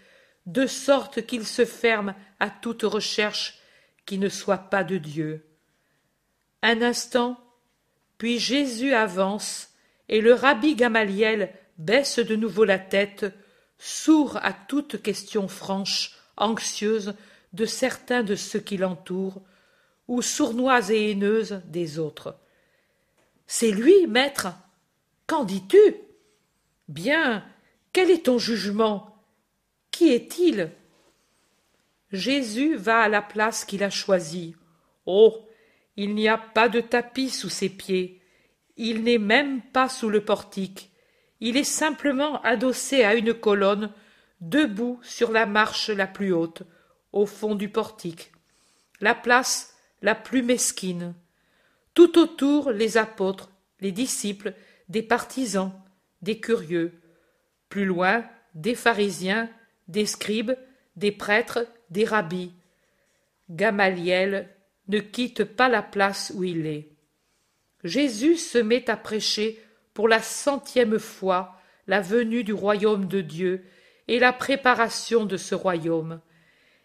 [0.44, 3.60] de sorte qu'il se ferme à toute recherche
[4.04, 5.46] qui ne soit pas de Dieu.
[6.62, 7.38] Un instant,
[8.18, 9.70] puis Jésus avance,
[10.08, 13.26] et le rabbi Gamaliel baisse de nouveau la tête,
[13.78, 17.14] sourd à toute question franche, anxieuse
[17.52, 19.42] de certains de ceux qui l'entourent,
[20.08, 22.36] ou sournoise et haineuse des autres.
[23.46, 24.48] C'est lui, maître.
[25.26, 25.96] Qu'en dis-tu?
[26.88, 27.44] Bien,
[27.92, 29.24] quel est ton jugement?
[29.90, 30.70] Qui est-il?
[32.12, 34.54] Jésus va à la place qu'il a choisie.
[35.06, 35.42] Oh.
[35.96, 38.20] Il n'y a pas de tapis sous ses pieds.
[38.76, 40.90] Il n'est même pas sous le portique.
[41.40, 43.90] Il est simplement adossé à une colonne,
[44.40, 46.62] debout sur la marche la plus haute,
[47.12, 48.32] au fond du portique.
[49.00, 51.14] La place la plus mesquine.
[51.96, 54.52] Tout autour les apôtres, les disciples,
[54.90, 55.72] des partisans,
[56.20, 56.92] des curieux.
[57.70, 58.22] Plus loin,
[58.54, 59.48] des pharisiens,
[59.88, 60.52] des scribes,
[60.96, 62.52] des prêtres, des rabbis.
[63.48, 64.54] Gamaliel
[64.88, 66.90] ne quitte pas la place où il est.
[67.82, 69.58] Jésus se met à prêcher
[69.94, 73.64] pour la centième fois la venue du royaume de Dieu
[74.06, 76.20] et la préparation de ce royaume.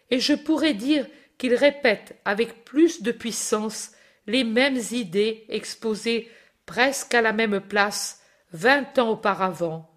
[0.08, 3.92] Et je pourrais dire qu'il répète avec plus de puissance
[4.26, 6.30] les mêmes idées exposées
[6.66, 9.90] presque à la même place vingt ans auparavant.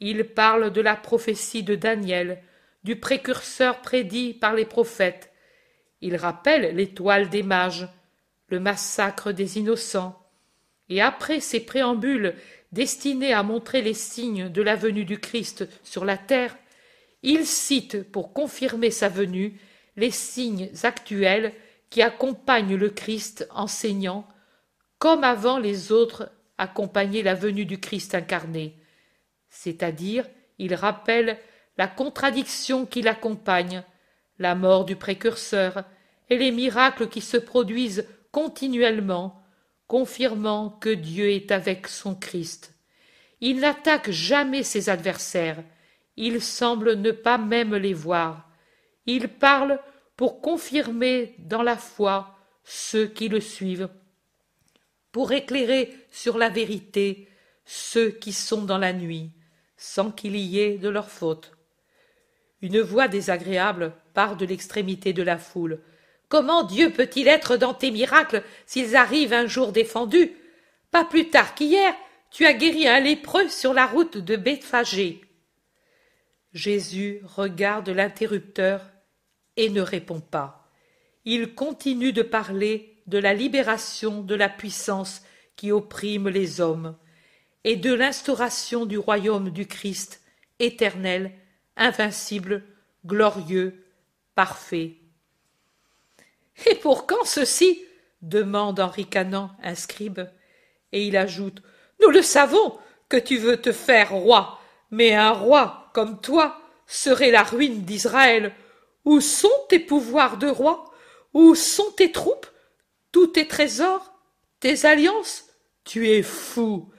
[0.00, 2.42] Il parle de la prophétie de Daniel,
[2.84, 5.32] du précurseur prédit par les prophètes.
[6.00, 7.88] Il rappelle l'étoile des mages,
[8.48, 10.22] le massacre des innocents.
[10.88, 12.34] Et après ces préambules
[12.72, 16.56] destinés à montrer les signes de la venue du Christ sur la terre,
[17.22, 19.58] il cite pour confirmer sa venue
[19.96, 21.54] les signes actuels
[21.90, 24.26] qui accompagnent le Christ enseignant,
[24.98, 28.76] comme avant les autres accompagnaient la venue du Christ incarné.
[29.50, 30.26] C'est-à-dire,
[30.58, 31.38] il rappelle
[31.76, 33.82] la contradiction qui l'accompagne,
[34.38, 35.84] la mort du précurseur
[36.28, 39.42] et les miracles qui se produisent continuellement,
[39.86, 42.74] confirmant que Dieu est avec son Christ.
[43.40, 45.62] Il n'attaque jamais ses adversaires,
[46.16, 48.48] il semble ne pas même les voir.
[49.04, 49.78] Il parle
[50.16, 53.88] pour confirmer dans la foi ceux qui le suivent,
[55.12, 57.28] pour éclairer sur la vérité
[57.64, 59.30] ceux qui sont dans la nuit,
[59.76, 61.52] sans qu'il y ait de leur faute.
[62.62, 65.80] Une voix désagréable part de l'extrémité de la foule.
[66.28, 70.32] Comment Dieu peut-il être dans tes miracles s'ils arrivent un jour défendus?
[70.90, 71.94] Pas plus tard qu'hier,
[72.30, 75.20] tu as guéri un lépreux sur la route de Bethphagée.
[76.54, 78.80] Jésus regarde l'interrupteur
[79.56, 80.68] et ne répond pas.
[81.24, 85.22] Il continue de parler de la libération de la puissance
[85.56, 86.96] qui opprime les hommes
[87.64, 90.22] et de l'instauration du royaume du Christ
[90.58, 91.32] éternel
[91.76, 92.64] invincible,
[93.04, 93.84] glorieux,
[94.34, 94.96] parfait.
[96.66, 97.82] Et pour quand ceci?
[98.22, 100.20] demande en ricanant un scribe,
[100.90, 101.62] et il ajoute
[102.02, 104.58] Nous le savons que tu veux te faire roi,
[104.90, 108.54] mais un roi comme toi serait la ruine d'Israël.
[109.06, 110.92] Où sont tes pouvoirs de roi?
[111.32, 112.46] Où sont tes troupes?
[113.12, 114.12] Tous tes trésors?
[114.60, 115.44] Tes alliances?
[115.84, 116.90] Tu es fou.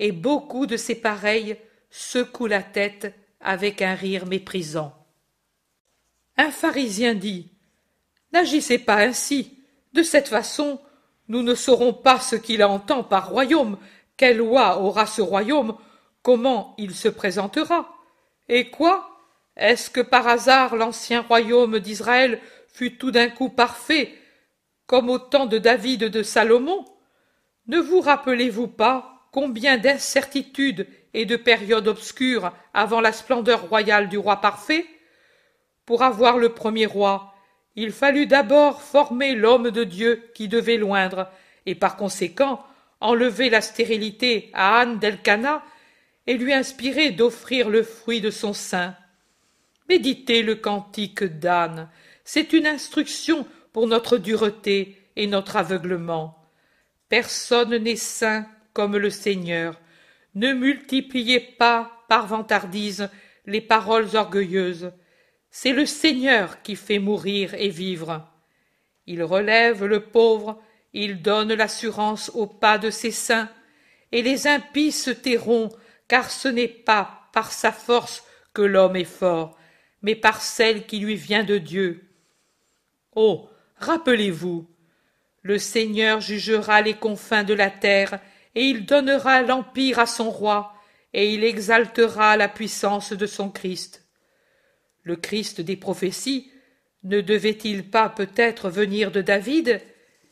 [0.00, 1.56] Et beaucoup de ses pareils
[1.90, 4.92] secouent la tête avec un rire méprisant.
[6.36, 7.52] Un pharisien dit
[8.32, 9.60] N'agissez pas ainsi.
[9.92, 10.80] De cette façon,
[11.28, 13.78] nous ne saurons pas ce qu'il entend par royaume,
[14.16, 15.76] quelle loi aura ce royaume,
[16.22, 17.94] comment il se présentera?
[18.48, 19.13] Et quoi
[19.56, 24.12] Est-ce que par hasard l'ancien royaume d'Israël fut tout d'un coup parfait,
[24.86, 26.84] comme au temps de David de Salomon?
[27.66, 34.18] Ne vous rappelez-vous pas combien d'incertitudes et de périodes obscures avant la splendeur royale du
[34.18, 34.86] roi parfait?
[35.86, 37.34] Pour avoir le premier roi,
[37.76, 41.28] il fallut d'abord former l'homme de Dieu qui devait loindre,
[41.66, 42.64] et par conséquent
[43.00, 45.62] enlever la stérilité à Anne d'Elkana
[46.26, 48.96] et lui inspirer d'offrir le fruit de son sein.
[49.88, 51.90] Méditez le cantique d'Anne,
[52.24, 56.42] c'est une instruction pour notre dureté et notre aveuglement.
[57.08, 59.78] Personne n'est saint comme le Seigneur.
[60.34, 63.10] Ne multipliez pas par vantardise
[63.46, 64.92] les paroles orgueilleuses.
[65.50, 68.26] C'est le Seigneur qui fait mourir et vivre.
[69.06, 70.62] Il relève le pauvre,
[70.94, 73.50] il donne l'assurance au pas de ses saints,
[74.12, 75.68] et les impies se tairont,
[76.08, 79.58] car ce n'est pas par sa force que l'homme est fort,
[80.04, 82.04] mais par celle qui lui vient de Dieu.
[83.16, 83.48] Oh.
[83.78, 84.66] Rappelez-vous.
[85.42, 88.20] Le Seigneur jugera les confins de la terre,
[88.54, 90.74] et il donnera l'empire à son roi,
[91.12, 94.06] et il exaltera la puissance de son Christ.
[95.02, 96.50] Le Christ des prophéties
[97.02, 99.80] ne devait-il pas peut-être venir de David?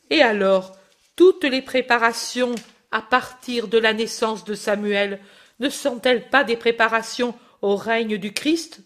[0.09, 0.77] Et alors,
[1.15, 2.55] toutes les préparations
[2.91, 5.19] à partir de la naissance de Samuel
[5.59, 8.81] ne sont-elles pas des préparations au règne du Christ?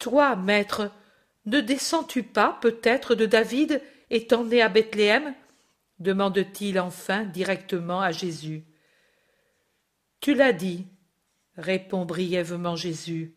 [0.00, 0.90] Toi, maître,
[1.46, 5.34] ne descends-tu pas peut-être de David étant né à Bethléem?
[6.00, 8.64] demande-t-il enfin directement à Jésus.
[10.20, 10.86] Tu l'as dit,
[11.56, 13.34] répond brièvement Jésus.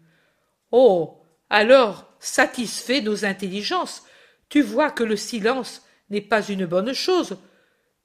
[0.72, 1.20] Oh.
[1.50, 4.04] Alors, satisfais nos intelligences,
[4.50, 7.38] tu vois que le silence n'est pas une bonne chose,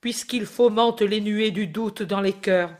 [0.00, 2.76] puisqu'il fomente les nuées du doute dans les cœurs.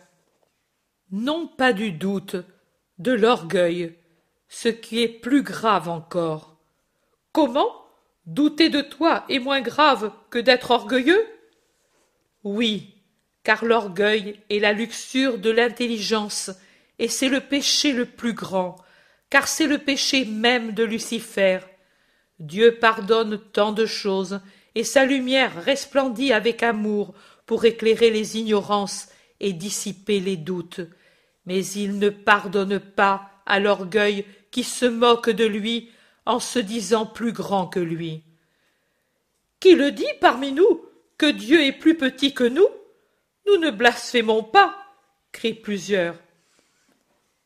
[1.10, 2.36] Non pas du doute,
[2.98, 3.96] de l'orgueil,
[4.48, 6.56] ce qui est plus grave encore.
[7.32, 7.84] Comment
[8.26, 11.24] Douter de toi est moins grave que d'être orgueilleux?
[12.44, 12.94] Oui,
[13.42, 16.50] car l'orgueil est la luxure de l'intelligence,
[16.98, 18.76] et c'est le péché le plus grand,
[19.30, 21.60] car c'est le péché même de Lucifer.
[22.38, 24.40] Dieu pardonne tant de choses,
[24.74, 27.14] et sa lumière resplendit avec amour
[27.46, 29.08] pour éclairer les ignorances
[29.40, 30.80] et dissiper les doutes.
[31.46, 35.90] Mais il ne pardonne pas à l'orgueil qui se moque de lui
[36.26, 38.22] en se disant plus grand que lui.
[39.60, 40.84] Qui le dit parmi nous
[41.16, 42.68] que Dieu est plus petit que nous?
[43.46, 44.76] Nous ne blasphémons pas,
[45.32, 46.14] crient plusieurs.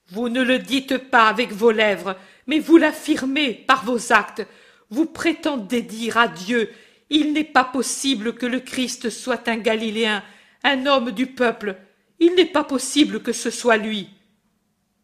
[0.09, 4.47] Vous ne le dites pas avec vos lèvres, mais vous l'affirmez par vos actes.
[4.91, 6.71] Vous prétendez dire à Dieu
[7.09, 10.23] Il n'est pas possible que le Christ soit un Galiléen,
[10.65, 11.77] un homme du peuple.
[12.19, 14.11] Il n'est pas possible que ce soit lui.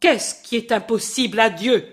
[0.00, 1.84] Qu'est-ce qui est impossible à Dieu?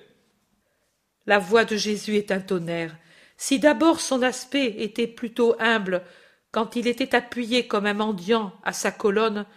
[1.25, 2.95] La voix de Jésus est un tonnerre.
[3.35, 6.03] Si d'abord son aspect était plutôt humble,
[6.51, 9.47] quand il était appuyé comme un mendiant à sa colonne,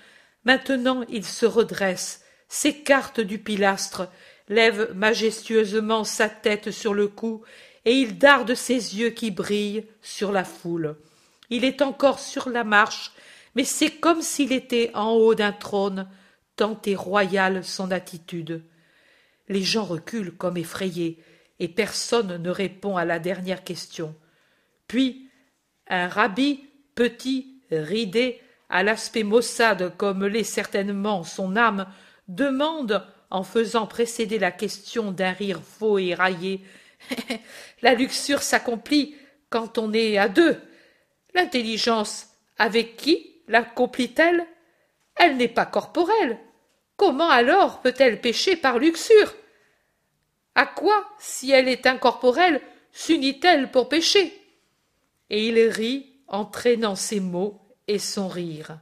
[0.44, 4.08] maintenant il se redresse, s'écarte du pilastre,
[4.48, 7.42] lève majestueusement sa tête sur le cou,
[7.84, 10.96] et il darde ses yeux qui brillent sur la foule.
[11.50, 13.12] Il est encore sur la marche,
[13.54, 16.08] mais c'est comme s'il était en haut d'un trône,
[16.58, 18.62] tant est royale son attitude.
[19.48, 21.22] Les gens reculent comme effrayés,
[21.60, 24.14] et personne ne répond à la dernière question.
[24.88, 25.30] Puis
[25.88, 31.86] un rabbi, petit, ridé, à l'aspect maussade comme l'est certainement son âme,
[32.26, 36.62] demande, en faisant précéder la question d'un rire faux et raillé,
[37.82, 39.14] La luxure s'accomplit
[39.50, 40.60] quand on est à deux.
[41.34, 44.46] L'intelligence, avec qui l'accomplit-elle
[45.16, 46.38] Elle, Elle n'est pas corporelle.
[46.98, 49.32] Comment alors peut-elle pécher par luxure?
[50.56, 54.32] À quoi, si elle est incorporelle, s'unit-elle pour pécher?
[55.30, 58.80] Et il rit en traînant ses mots et son rire.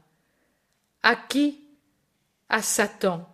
[1.02, 1.60] À qui?
[2.48, 3.28] À Satan.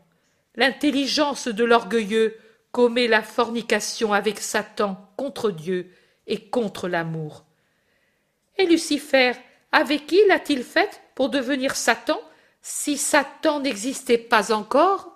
[0.56, 2.36] L'intelligence de l'orgueilleux
[2.72, 5.92] commet la fornication avec Satan contre Dieu
[6.26, 7.44] et contre l'amour.
[8.58, 9.32] Et Lucifer,
[9.70, 12.20] avec qui l'a-t-il fait pour devenir Satan,
[12.62, 15.12] si Satan n'existait pas encore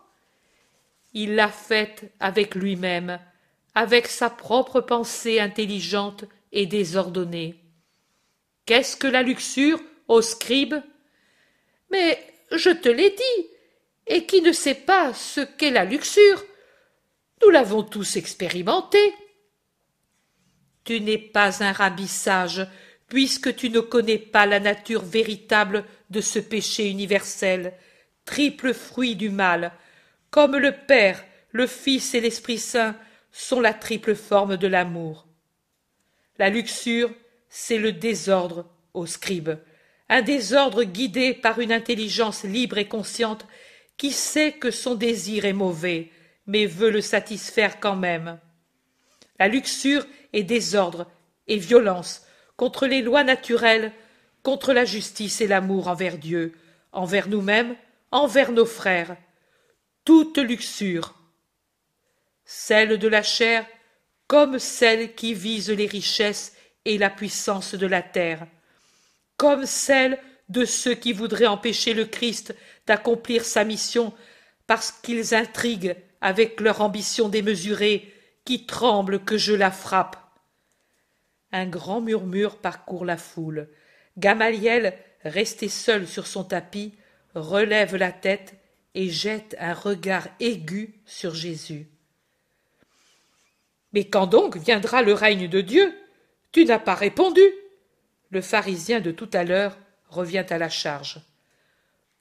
[1.16, 3.18] il l'a faite avec lui-même,
[3.74, 7.64] avec sa propre pensée intelligente et désordonnée.
[8.66, 10.74] Qu'est-ce que la luxure, ô scribe?
[11.90, 13.46] Mais je te l'ai dit,
[14.06, 16.44] et qui ne sait pas ce qu'est la luxure?
[17.40, 19.14] Nous l'avons tous expérimenté.
[20.84, 22.66] Tu n'es pas un rabbi sage,
[23.08, 27.74] puisque tu ne connais pas la nature véritable de ce péché universel,
[28.24, 29.72] triple fruit du mal,
[30.30, 32.96] comme le Père, le Fils et l'Esprit Saint
[33.32, 35.26] sont la triple forme de l'amour.
[36.38, 37.10] La luxure,
[37.48, 39.58] c'est le désordre au scribe,
[40.08, 43.46] un désordre guidé par une intelligence libre et consciente
[43.96, 46.10] qui sait que son désir est mauvais,
[46.46, 48.38] mais veut le satisfaire quand même.
[49.38, 51.10] La luxure est désordre
[51.48, 52.22] et violence
[52.56, 53.92] contre les lois naturelles,
[54.46, 56.52] contre la justice et l'amour envers Dieu,
[56.92, 57.74] envers nous-mêmes,
[58.12, 59.16] envers nos frères,
[60.04, 61.16] toute luxure,
[62.44, 63.66] celle de la chair
[64.28, 68.46] comme celle qui vise les richesses et la puissance de la terre,
[69.36, 70.16] comme celle
[70.48, 72.54] de ceux qui voudraient empêcher le Christ
[72.86, 74.14] d'accomplir sa mission
[74.68, 80.16] parce qu'ils intriguent avec leur ambition démesurée, qui tremble que je la frappe.
[81.50, 83.68] Un grand murmure parcourt la foule.
[84.18, 86.94] Gamaliel, resté seul sur son tapis,
[87.34, 88.54] relève la tête
[88.94, 91.88] et jette un regard aigu sur Jésus.
[93.92, 95.94] Mais quand donc viendra le règne de Dieu?
[96.52, 97.42] Tu n'as pas répondu.
[98.30, 99.76] Le pharisien de tout à l'heure
[100.08, 101.20] revient à la charge.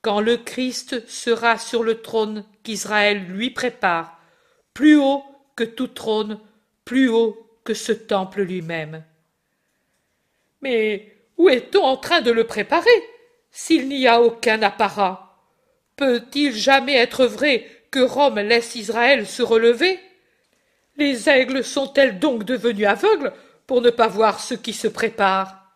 [0.01, 4.19] Quand le Christ sera sur le trône qu'Israël lui prépare,
[4.73, 5.23] plus haut
[5.55, 6.39] que tout trône,
[6.83, 9.03] plus haut que ce temple lui-même.
[10.61, 12.89] Mais où est-on en train de le préparer
[13.51, 15.37] s'il n'y a aucun apparat?
[15.95, 19.99] Peut-il jamais être vrai que Rome laisse Israël se relever?
[20.97, 23.33] Les aigles sont-elles donc devenus aveugles
[23.67, 25.71] pour ne pas voir ce qui se prépare?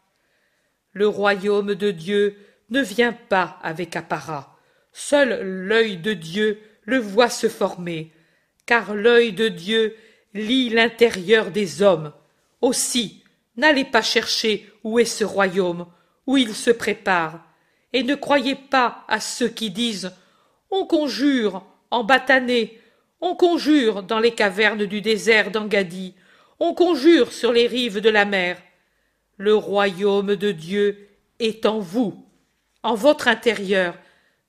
[0.94, 2.38] Le royaume de Dieu
[2.70, 4.56] ne vient pas avec apparat.
[4.92, 8.12] Seul l'œil de Dieu le voit se former,
[8.66, 9.96] car l'œil de Dieu
[10.34, 12.14] lit l'intérieur des hommes.
[12.62, 13.19] Aussi,
[13.60, 15.86] n'allez pas chercher où est ce royaume,
[16.26, 17.44] où il se prépare,
[17.94, 20.12] et ne croyez pas à ceux qui disent
[20.72, 22.80] On conjure en Batanée,
[23.22, 26.16] on conjure dans les cavernes du désert d'Angadi,
[26.60, 28.62] on conjure sur les rives de la mer.
[29.38, 32.26] Le royaume de Dieu est en vous,
[32.84, 33.98] en votre intérieur,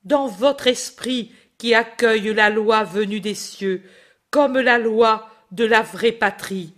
[0.05, 3.83] dans votre esprit qui accueille la loi venue des cieux,
[4.31, 6.75] comme la loi de la vraie patrie,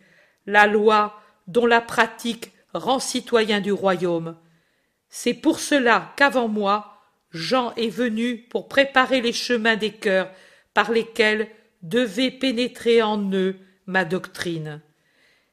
[0.46, 4.36] la loi dont la pratique rend citoyen du royaume.
[5.08, 10.30] C'est pour cela qu'avant moi, Jean est venu pour préparer les chemins des cœurs
[10.74, 11.48] par lesquels
[11.82, 14.80] devait pénétrer en eux ma doctrine.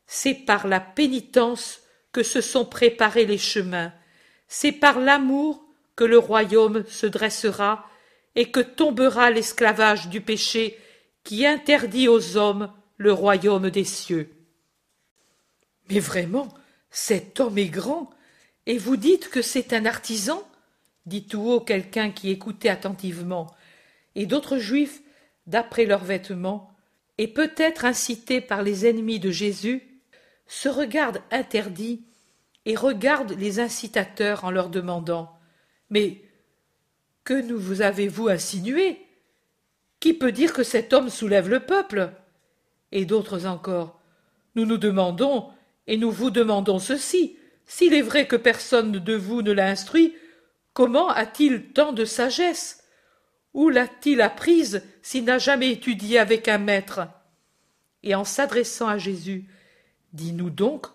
[0.06, 1.82] C'est par la pénitence
[2.12, 3.94] que se sont préparés les chemins,
[4.48, 5.64] c'est par l'amour
[5.96, 7.86] que le royaume se dressera
[8.36, 10.78] et que tombera l'esclavage du péché
[11.24, 14.39] qui interdit aux hommes le royaume des cieux.
[15.90, 16.54] Mais vraiment,
[16.92, 18.10] cet homme est grand,
[18.66, 20.44] et vous dites que c'est un artisan
[21.06, 23.48] dit tout haut quelqu'un qui écoutait attentivement,
[24.16, 25.02] et d'autres juifs,
[25.48, 26.72] d'après leurs vêtements,
[27.18, 29.84] et peut-être incités par les ennemis de Jésus,
[30.48, 32.06] se regardent interdits
[32.66, 35.38] et regardent les incitateurs en leur demandant
[35.90, 36.22] Mais
[37.24, 39.06] que nous vous avez-vous insinué?
[40.00, 42.12] Qui peut dire que cet homme soulève le peuple?
[42.92, 44.00] Et d'autres encore
[44.56, 45.50] Nous nous demandons,
[45.90, 47.36] et nous vous demandons ceci.
[47.66, 50.14] S'il est vrai que personne de vous ne l'a instruit,
[50.74, 52.84] comment a-t-il tant de sagesse?
[53.56, 57.08] Où l'a-t-il apprise s'il n'a jamais étudié avec un maître?
[58.04, 59.46] Et en s'adressant à Jésus,
[60.14, 60.86] dis-nous donc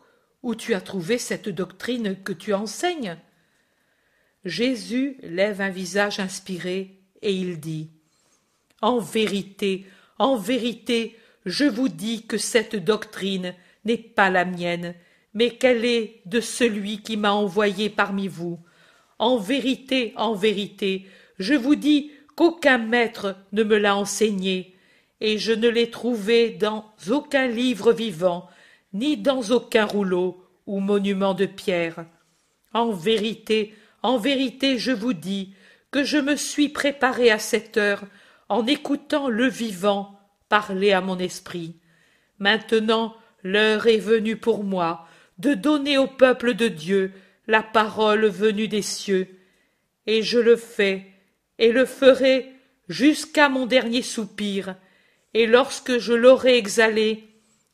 [0.45, 3.19] où tu as trouvé cette doctrine que tu enseignes?
[4.45, 7.91] Jésus lève un visage inspiré et il dit
[8.81, 9.87] En vérité,
[10.21, 14.95] en vérité, je vous dis que cette doctrine n'est pas la mienne,
[15.35, 18.59] mais qu'elle est de celui qui m'a envoyé parmi vous.
[19.19, 21.07] En vérité, en vérité,
[21.39, 24.77] je vous dis qu'aucun maître ne me l'a enseigné,
[25.21, 28.49] et je ne l'ai trouvé dans aucun livre vivant,
[28.93, 32.07] ni dans aucun rouleau ou monument de pierre.
[32.73, 35.55] En vérité, en vérité, je vous dis
[35.91, 38.05] que je me suis préparé à cette heure
[38.49, 40.19] en écoutant le vivant
[40.49, 41.77] parler à mon esprit.
[42.39, 43.15] Maintenant,
[43.45, 45.07] l'heure est venue pour moi
[45.39, 47.13] de donner au peuple de Dieu
[47.47, 49.29] la parole venue des cieux,
[50.07, 51.07] et je le fais,
[51.59, 52.53] et le ferai
[52.89, 54.77] jusqu'à mon dernier soupir,
[55.35, 57.25] et lorsque je l'aurai exhalé,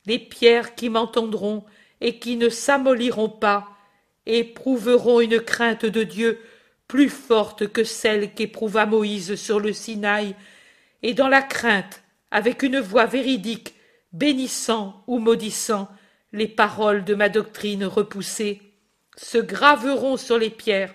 [0.05, 1.63] les pierres qui m'entendront
[2.01, 3.67] et qui ne s'amolliront pas,
[4.25, 6.39] éprouveront une crainte de Dieu
[6.87, 10.35] plus forte que celle qu'éprouva Moïse sur le Sinaï,
[11.03, 13.75] et dans la crainte, avec une voix véridique,
[14.13, 15.89] bénissant ou maudissant
[16.33, 18.61] les paroles de ma doctrine repoussée,
[19.17, 20.93] se graveront sur les pierres,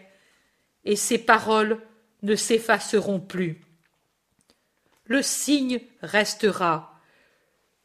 [0.84, 1.80] et ces paroles
[2.22, 3.60] ne s'effaceront plus.
[5.04, 7.00] Le signe restera,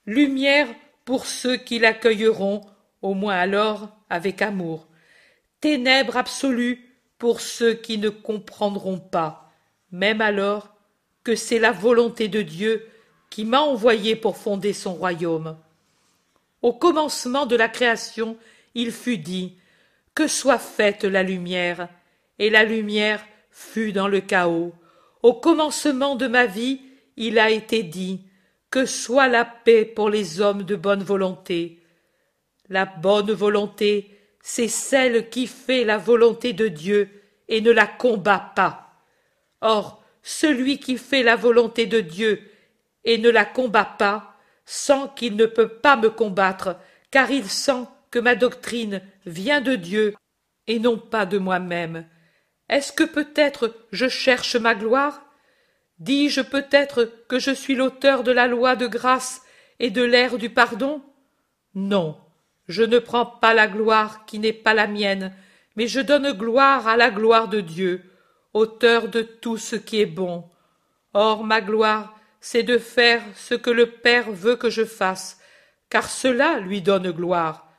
[0.06, 0.68] lumière
[1.06, 2.62] pour ceux qui l'accueilleront,
[3.02, 4.88] au moins alors avec amour,
[5.60, 9.52] ténèbres absolues pour ceux qui ne comprendront pas,
[9.92, 10.76] même alors
[11.24, 12.88] que c'est la volonté de Dieu
[13.32, 15.58] qui m'a envoyé pour fonder son royaume.
[16.62, 18.38] Au commencement de la création,
[18.76, 19.58] il fut dit
[20.14, 21.90] Que soit faite la lumière,
[22.38, 24.74] et la lumière fut dans le chaos.
[25.24, 26.82] Au commencement de ma vie,
[27.18, 28.22] il a été dit
[28.70, 31.80] Que soit la paix pour les hommes de bonne volonté.
[32.70, 34.12] La bonne volonté
[34.42, 37.10] c'est celle qui fait la volonté de Dieu
[37.48, 38.92] et ne la combat pas.
[39.62, 42.42] Or, celui qui fait la volonté de Dieu
[43.04, 44.36] et ne la combat pas,
[44.66, 46.78] sent qu'il ne peut pas me combattre,
[47.10, 50.16] car il sent que ma doctrine vient de Dieu
[50.68, 52.06] et non pas de moi-même.
[52.70, 55.22] Est-ce que peut-être je cherche ma gloire?
[56.00, 59.42] Dis-je peut-être que je suis l'auteur de la loi de grâce
[59.80, 61.02] et de l'ère du pardon?
[61.76, 62.18] Non,
[62.68, 65.34] je ne prends pas la gloire qui n'est pas la mienne,
[65.76, 68.04] mais je donne gloire à la gloire de Dieu,
[68.54, 70.50] auteur de tout ce qui est bon.
[71.14, 75.40] Or ma gloire, c'est de faire ce que le Père veut que je fasse,
[75.90, 77.72] car cela lui donne gloire.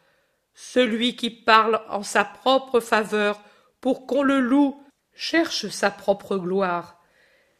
[0.55, 3.43] Celui qui parle en sa propre faveur
[3.81, 4.81] pour qu'on le loue
[5.15, 7.03] cherche sa propre gloire.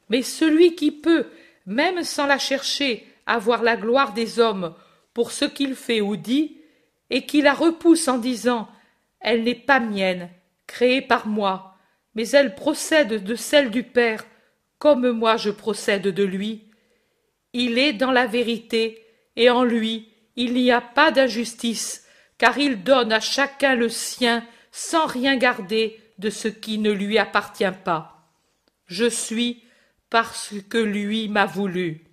[0.09, 1.27] Mais celui qui peut,
[1.67, 4.75] même sans la chercher, avoir la gloire des hommes
[5.13, 6.59] pour ce qu'il fait ou dit,
[7.11, 8.69] et qui la repousse en disant
[9.21, 10.31] Elle n'est pas mienne,
[10.67, 11.77] créée par moi,
[12.15, 14.25] mais elle procède de celle du Père,
[14.79, 16.72] comme moi je procède de lui.
[17.53, 19.05] Il est dans la vérité,
[19.37, 22.07] et en lui il n'y a pas d'injustice,
[22.39, 27.19] car il donne à chacun le sien sans rien garder de ce qui ne lui
[27.19, 28.33] appartient pas.
[28.87, 29.63] Je suis
[30.09, 32.07] parce que lui m'a voulu.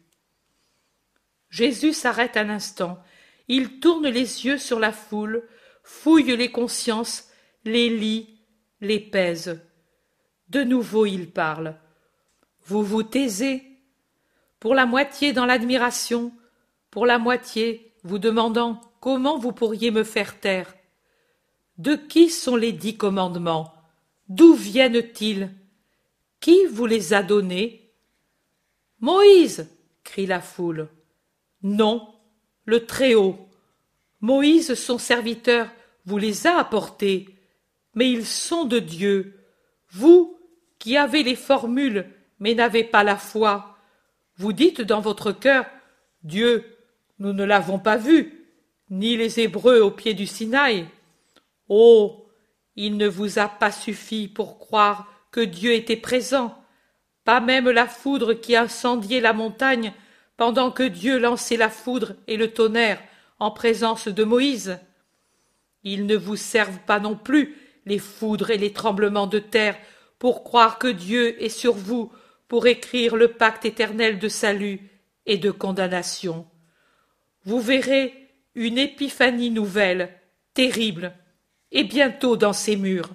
[1.50, 3.02] Jésus s'arrête un instant.
[3.48, 5.48] Il tourne les yeux sur la foule,
[5.84, 7.30] fouille les consciences,
[7.66, 8.42] les lit,
[8.82, 9.62] les pèse.
[10.50, 11.78] De nouveau il parle.
[12.66, 13.69] Vous vous taisez,
[14.60, 16.34] pour la moitié dans l'admiration,
[16.92, 20.74] pour la moitié vous demandant comment vous pourriez me faire taire.
[21.78, 23.74] De qui sont les dix commandements?
[24.28, 25.50] D'où viennent-ils?
[26.40, 27.92] Qui vous les a donnés?
[29.00, 29.70] Moïse
[30.04, 30.90] crie la foule.
[31.64, 32.14] Non,
[32.66, 33.38] le Très-Haut.
[34.22, 35.70] Moïse, son serviteur,
[36.06, 37.30] vous les a apportés,
[37.96, 39.40] mais ils sont de Dieu.
[39.92, 40.38] Vous,
[40.80, 43.78] qui avez les formules, mais n'avez pas la foi,
[44.40, 45.66] vous dites dans votre cœur
[46.24, 46.66] Dieu,
[47.20, 48.48] nous ne l'avons pas vu,
[48.90, 50.88] ni les Hébreux au pied du Sinaï.
[51.68, 52.26] Oh.
[52.76, 56.58] Il ne vous a pas suffi pour croire que Dieu était présent,
[57.26, 59.92] pas même la foudre qui incendiait la montagne
[60.38, 63.02] pendant que Dieu lançait la foudre et le tonnerre
[63.40, 64.80] en présence de Moïse.
[65.84, 69.78] Ils ne vous servent pas non plus les foudres et les tremblements de terre
[70.18, 72.14] pour croire que Dieu est sur vous
[72.50, 74.82] pour écrire le pacte éternel de salut
[75.26, 76.46] et de condamnation.
[77.46, 78.14] Vous verrez
[78.56, 80.10] une épiphanie nouvelle,
[80.54, 81.14] terrible,
[81.72, 83.12] et bientôt dans ces murs.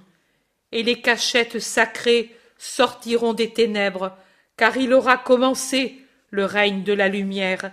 [0.72, 4.16] Et les cachettes sacrées sortiront des ténèbres,
[4.56, 5.98] car il aura commencé
[6.30, 7.72] le règne de la lumière,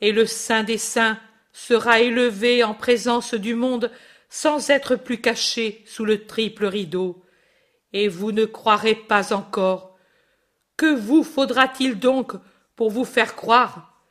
[0.00, 1.20] et le Saint des Saints
[1.52, 3.90] sera élevé en présence du monde
[4.30, 7.22] sans être plus caché sous le triple rideau.
[7.92, 9.91] Et vous ne croirez pas encore.
[10.82, 12.32] Que vous faudra-t-il donc
[12.74, 14.02] pour vous faire croire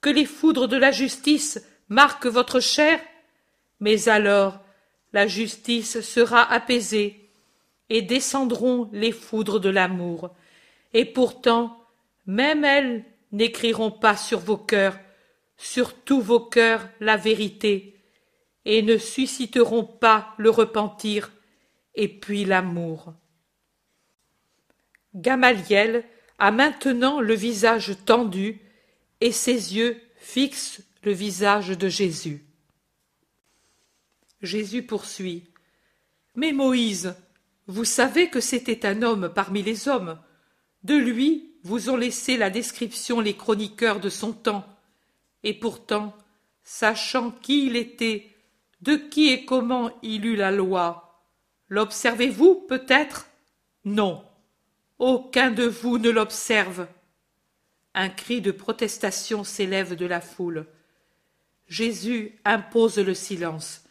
[0.00, 3.00] que les foudres de la justice marquent votre chair?
[3.80, 4.60] Mais alors
[5.12, 7.32] la justice sera apaisée,
[7.88, 10.30] et descendront les foudres de l'amour.
[10.94, 11.76] Et pourtant,
[12.26, 15.00] même elles n'écriront pas sur vos cœurs,
[15.56, 18.00] sur tous vos cœurs, la vérité,
[18.64, 21.32] et ne susciteront pas le repentir,
[21.96, 23.14] et puis l'amour.
[26.40, 28.60] A maintenant le visage tendu,
[29.20, 32.42] et ses yeux fixent le visage de Jésus.
[34.40, 35.44] Jésus poursuit.
[36.34, 37.14] Mais Moïse,
[37.66, 40.18] vous savez que c'était un homme parmi les hommes.
[40.82, 44.64] De lui vous ont laissé la description les chroniqueurs de son temps.
[45.42, 46.16] Et pourtant,
[46.64, 48.34] sachant qui il était,
[48.80, 51.22] de qui et comment il eut la loi,
[51.68, 53.26] l'observez-vous peut-être?
[53.84, 54.24] Non.
[55.00, 56.86] Aucun de vous ne l'observe.
[57.94, 60.66] Un cri de protestation s'élève de la foule.
[61.68, 63.82] Jésus impose le silence.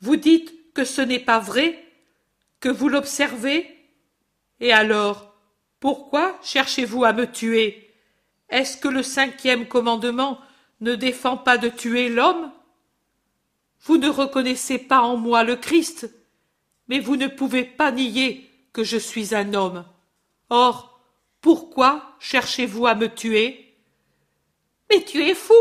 [0.00, 1.84] Vous dites que ce n'est pas vrai,
[2.60, 3.68] que vous l'observez
[4.60, 5.34] Et alors,
[5.80, 7.92] pourquoi cherchez-vous à me tuer?
[8.48, 10.38] Est-ce que le cinquième commandement
[10.80, 12.52] ne défend pas de tuer l'homme?
[13.80, 16.08] Vous ne reconnaissez pas en moi le Christ,
[16.86, 19.84] mais vous ne pouvez pas nier que je suis un homme.
[20.50, 21.00] Or,
[21.40, 23.76] pourquoi cherchez-vous à me tuer?
[24.90, 25.54] Mais tu es fou,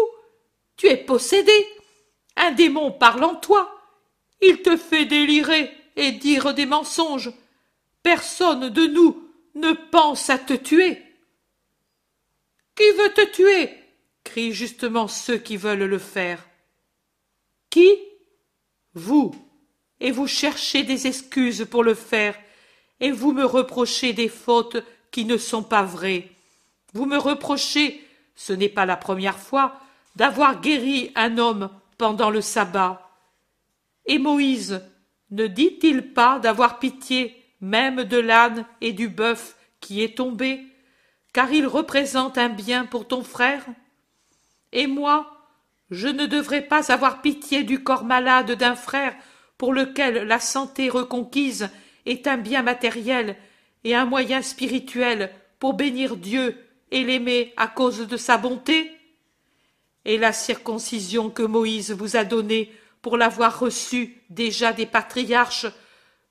[0.78, 1.68] tu es possédé,
[2.36, 3.72] un démon parle en toi.
[4.42, 7.32] Il te fait délirer et dire des mensonges.
[8.04, 11.02] Personne de nous ne pense à te tuer.
[12.76, 13.70] Qui veut te tuer?
[14.24, 16.46] crient justement ceux qui veulent le faire.
[17.70, 17.98] Qui?
[18.94, 19.34] Vous.
[20.00, 22.38] Et vous cherchez des excuses pour le faire,
[23.00, 24.78] et vous me reprochez des fautes
[25.12, 26.30] qui ne sont pas vraies.
[26.94, 29.80] Vous me reprochez ce n'est pas la première fois,
[30.16, 33.10] d'avoir guéri un homme pendant le sabbat.
[34.06, 34.82] Et Moïse
[35.32, 40.62] ne dit-il pas d'avoir pitié même de l'âne et du bœuf qui est tombé,
[41.34, 43.66] car il représente un bien pour ton frère?
[44.72, 45.32] Et moi,
[45.90, 49.16] je ne devrais pas avoir pitié du corps malade d'un frère
[49.58, 51.70] pour lequel la santé reconquise
[52.06, 53.36] est un bien matériel
[53.84, 56.58] et un moyen spirituel pour bénir Dieu
[56.92, 58.92] et l'aimer à cause de sa bonté.
[60.06, 65.68] Et la circoncision que Moïse vous a donnée pour l'avoir reçue déjà des patriarches,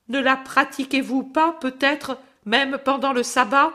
[0.09, 3.73] ne la pratiquez-vous pas peut-être même pendant le sabbat?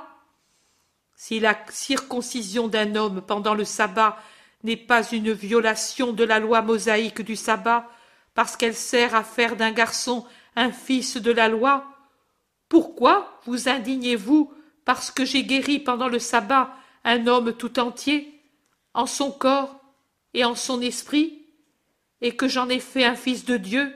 [1.15, 4.17] Si la circoncision d'un homme pendant le sabbat
[4.63, 7.89] n'est pas une violation de la loi mosaïque du sabbat,
[8.35, 10.25] parce qu'elle sert à faire d'un garçon
[10.59, 11.85] un fils de la loi,
[12.67, 14.53] pourquoi vous indignez-vous
[14.83, 18.41] parce que j'ai guéri pendant le sabbat un homme tout entier,
[18.93, 19.79] en son corps
[20.33, 21.45] et en son esprit,
[22.19, 23.95] et que j'en ai fait un fils de Dieu?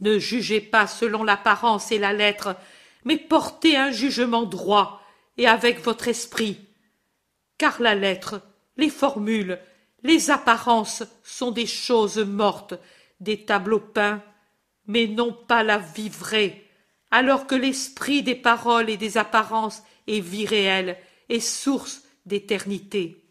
[0.00, 2.54] Ne jugez pas selon l'apparence et la lettre,
[3.06, 5.02] mais portez un jugement droit
[5.38, 6.60] et avec votre esprit.
[7.56, 8.42] Car la lettre,
[8.76, 9.58] les formules,
[10.02, 12.74] les apparences sont des choses mortes,
[13.20, 14.22] des tableaux peints,
[14.86, 16.62] mais non pas la vie vraie
[17.12, 20.96] alors que l'esprit des paroles et des apparences est vie réelle
[21.28, 23.22] et source d'éternité.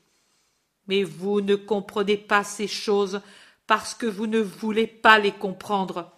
[0.88, 3.22] Mais vous ne comprenez pas ces choses
[3.66, 6.12] parce que vous ne voulez pas les comprendre.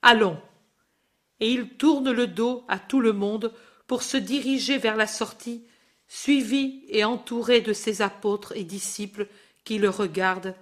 [0.00, 0.40] Allons.
[1.38, 3.52] Et il tourne le dos à tout le monde
[3.86, 5.66] pour se diriger vers la sortie,
[6.08, 9.28] suivi et entouré de ses apôtres et disciples
[9.64, 10.54] qui le regardent,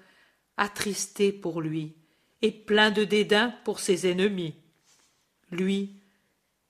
[0.56, 1.94] attristés pour lui
[2.44, 4.54] et pleins de dédain pour ses ennemis.
[5.50, 5.96] Lui,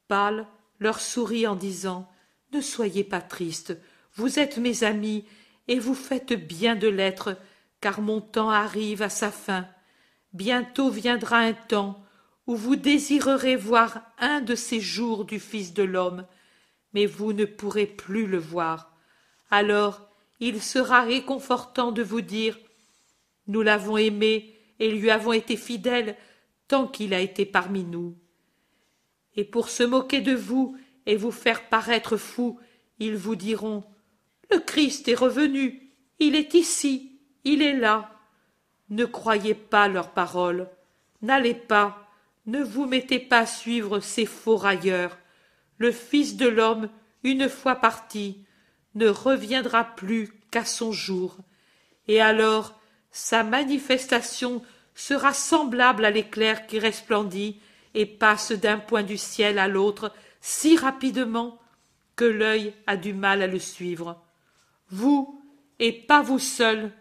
[0.06, 0.46] pâle,
[0.78, 2.08] leur sourit en disant
[2.52, 3.76] Ne soyez pas tristes,
[4.14, 5.24] vous êtes mes amis,
[5.66, 7.36] et vous faites bien de l'être,
[7.80, 9.66] car mon temps arrive à sa fin.
[10.32, 12.00] Bientôt viendra un temps
[12.46, 16.24] où vous désirerez voir un de ces jours du Fils de l'homme,
[16.92, 18.94] mais vous ne pourrez plus le voir.
[19.50, 20.08] Alors
[20.38, 22.56] il sera réconfortant de vous dire
[23.48, 24.53] Nous l'avons aimé
[24.84, 26.16] et lui avons été fidèles
[26.68, 28.14] tant qu'il a été parmi nous
[29.36, 30.76] et pour se moquer de vous
[31.06, 32.58] et vous faire paraître fou,
[32.98, 33.84] ils vous diront
[34.50, 38.10] Le Christ est revenu, il est ici, il est là.
[38.90, 40.68] Ne croyez pas leurs paroles,
[41.22, 42.08] n'allez pas,
[42.46, 45.18] ne vous mettez pas à suivre ces faux railleurs.
[45.78, 46.88] Le Fils de l'homme,
[47.22, 48.44] une fois parti,
[48.94, 51.38] ne reviendra plus qu'à son jour,
[52.06, 52.80] et alors
[53.10, 54.62] sa manifestation
[54.94, 57.60] sera semblable à l'éclair qui resplendit
[57.94, 61.58] et passe d'un point du ciel à l'autre si rapidement
[62.16, 64.22] que l'œil a du mal à le suivre.
[64.90, 65.42] Vous,
[65.78, 66.92] et pas vous seul,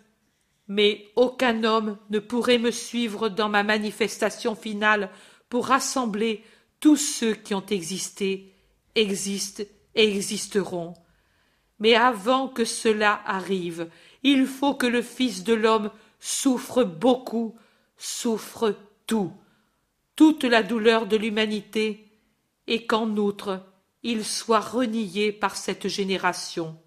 [0.68, 5.10] mais aucun homme ne pourrait me suivre dans ma manifestation finale
[5.50, 6.44] pour rassembler
[6.80, 8.54] tous ceux qui ont existé,
[8.96, 9.64] existent
[9.96, 10.94] et existeront.
[11.80, 13.90] Mais avant que cela arrive,
[14.24, 17.56] il faut que le Fils de l'homme souffre beaucoup,
[17.98, 18.76] souffre
[19.08, 19.34] tout
[20.16, 22.12] toute la douleur de l'humanité,
[22.68, 23.66] et qu'en outre
[24.04, 26.78] il soit renié par cette génération.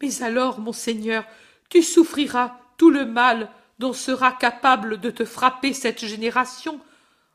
[0.00, 1.24] Mais alors, mon Seigneur,
[1.68, 6.80] tu souffriras tout le mal dont sera capable de te frapper cette génération,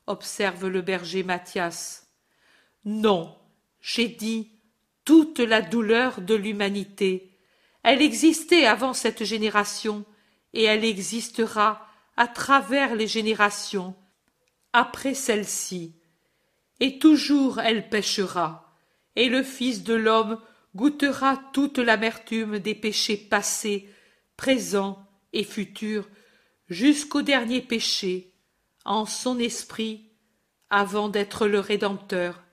[0.07, 2.07] observe le berger Mathias.
[2.85, 3.37] Non,
[3.81, 4.51] j'ai dit
[5.05, 7.37] toute la douleur de l'humanité.
[7.83, 10.05] Elle existait avant cette génération,
[10.53, 11.87] et elle existera
[12.17, 13.95] à travers les générations,
[14.73, 15.95] après celle-ci,
[16.79, 18.75] et toujours elle péchera,
[19.15, 20.39] et le Fils de l'homme
[20.75, 23.89] goûtera toute l'amertume des péchés passés,
[24.37, 26.07] présents et futurs,
[26.67, 28.33] jusqu'au dernier péché,
[28.85, 30.05] en son esprit,
[30.69, 32.43] avant d'être le Rédempteur,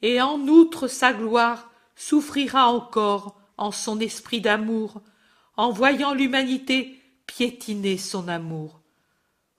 [0.00, 5.02] et en outre sa gloire souffrira encore en son esprit d'amour,
[5.56, 7.01] en voyant l'humanité
[7.34, 8.82] piétiner son amour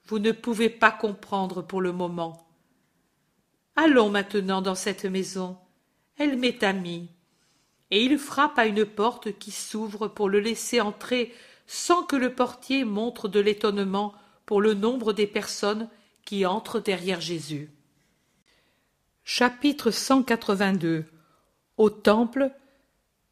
[0.06, 2.46] vous ne pouvez pas comprendre pour le moment.
[3.76, 5.58] Allons maintenant dans cette maison.
[6.18, 7.10] Elle m'est amie.
[7.90, 11.34] Et il frappe à une porte qui s'ouvre pour le laisser entrer
[11.66, 14.14] sans que le portier montre de l'étonnement
[14.46, 15.90] pour le nombre des personnes
[16.26, 17.72] qui entrent derrière Jésus.
[19.24, 21.06] Chapitre 182
[21.78, 22.52] Au Temple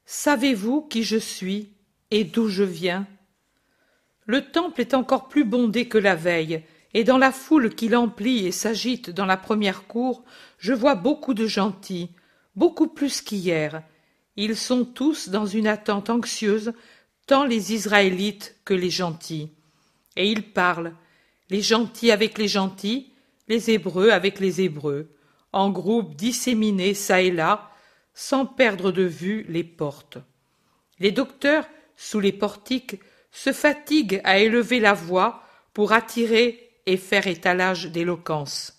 [0.05, 1.73] Savez-vous qui je suis
[2.11, 3.07] et d'où je viens?
[4.25, 6.63] Le temple est encore plus bondé que la veille,
[6.93, 10.23] et dans la foule qui l'emplit et s'agite dans la première cour,
[10.57, 12.09] je vois beaucoup de gentils,
[12.55, 13.83] beaucoup plus qu'hier,
[14.37, 16.73] Ils sont tous dans une attente anxieuse,
[17.27, 19.51] tant les Israélites que les gentils.
[20.15, 20.95] Et ils parlent,
[21.49, 23.11] les gentils avec les gentils,
[23.47, 25.09] les Hébreux avec les Hébreux,
[25.53, 27.71] en groupes disséminés çà et là,
[28.13, 30.17] sans perdre de vue les portes.
[30.99, 32.99] Les docteurs, sous les portiques,
[33.31, 38.77] se fatiguent à élever la voix pour attirer et faire étalage d'éloquence.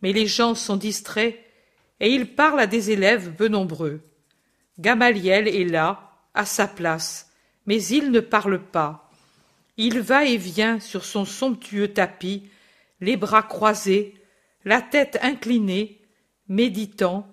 [0.00, 1.38] Mais les gens sont distraits
[2.00, 4.00] et ils parlent à des élèves peu nombreux.
[4.78, 7.30] Gamaliel est là, à sa place,
[7.66, 9.10] mais il ne parle pas.
[9.76, 12.48] Il va et vient sur son somptueux tapis,
[13.00, 14.14] les bras croisés,
[14.64, 16.00] la tête inclinée,
[16.48, 17.26] méditant,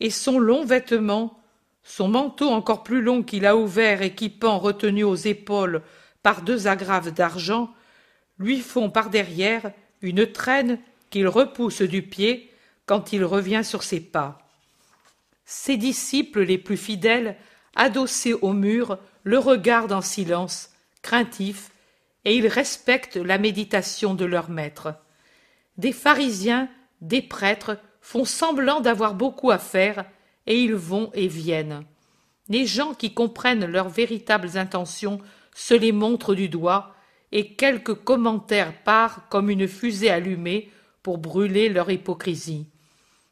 [0.00, 1.40] et son long vêtement,
[1.82, 5.82] son manteau encore plus long qu'il a ouvert et qui pend retenu aux épaules
[6.22, 7.72] par deux agrafes d'argent,
[8.38, 10.78] lui font par derrière une traîne
[11.10, 12.52] qu'il repousse du pied
[12.86, 14.38] quand il revient sur ses pas.
[15.44, 17.36] Ses disciples les plus fidèles,
[17.76, 20.70] adossés au mur, le regardent en silence,
[21.02, 21.70] craintifs,
[22.24, 24.94] et ils respectent la méditation de leur maître.
[25.76, 26.68] Des pharisiens,
[27.00, 30.04] des prêtres font semblant d'avoir beaucoup à faire,
[30.46, 31.84] et ils vont et viennent.
[32.48, 35.20] Les gens qui comprennent leurs véritables intentions
[35.60, 36.94] se les montrent du doigt,
[37.32, 40.70] et quelques commentaires partent comme une fusée allumée
[41.02, 42.66] pour brûler leur hypocrisie.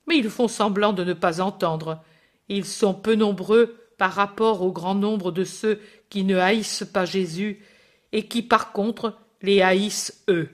[0.06, 2.02] Mais ils font semblant de ne pas entendre.
[2.50, 7.06] Ils sont peu nombreux par rapport au grand nombre de ceux qui ne haïssent pas
[7.06, 7.64] Jésus
[8.12, 10.50] et qui par contre les haïssent eux.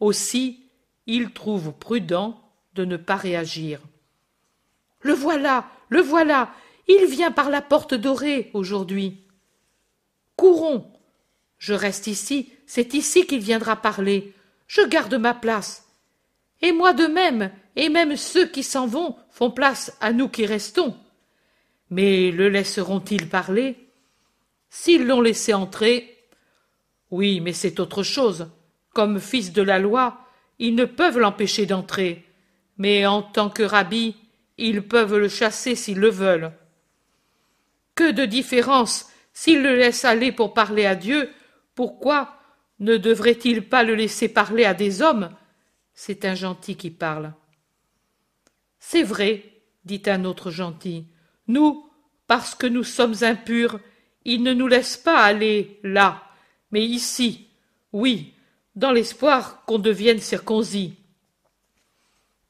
[0.00, 0.66] Aussi,
[1.06, 2.38] ils trouvent prudent
[2.74, 3.80] de ne pas réagir.
[5.00, 6.50] Le voilà, le voilà,
[6.88, 9.24] il vient par la porte dorée aujourd'hui.
[10.40, 10.90] Courons.
[11.58, 14.32] Je reste ici, c'est ici qu'il viendra parler.
[14.68, 15.86] Je garde ma place.
[16.62, 20.46] Et moi de même, et même ceux qui s'en vont font place à nous qui
[20.46, 20.96] restons.
[21.90, 23.76] Mais le laisseront-ils parler?
[24.70, 26.24] S'ils l'ont laissé entrer?
[27.10, 28.48] Oui, mais c'est autre chose.
[28.94, 30.24] Comme fils de la loi,
[30.58, 32.24] ils ne peuvent l'empêcher d'entrer.
[32.78, 34.16] Mais en tant que rabbi,
[34.56, 36.52] ils peuvent le chasser s'ils le veulent.
[37.94, 39.09] Que de différence
[39.40, 41.30] s'ils le laissent aller pour parler à Dieu,
[41.74, 42.36] pourquoi
[42.78, 45.30] ne devrait-il pas le laisser parler à des hommes?
[45.94, 47.32] C'est un gentil qui parle.
[48.78, 49.42] C'est vrai,
[49.86, 51.06] dit un autre gentil.
[51.48, 51.88] Nous,
[52.26, 53.80] parce que nous sommes impurs,
[54.26, 56.22] il ne nous laisse pas aller là,
[56.70, 57.48] mais ici,
[57.94, 58.34] oui,
[58.76, 60.96] dans l'espoir qu'on devienne circoncis.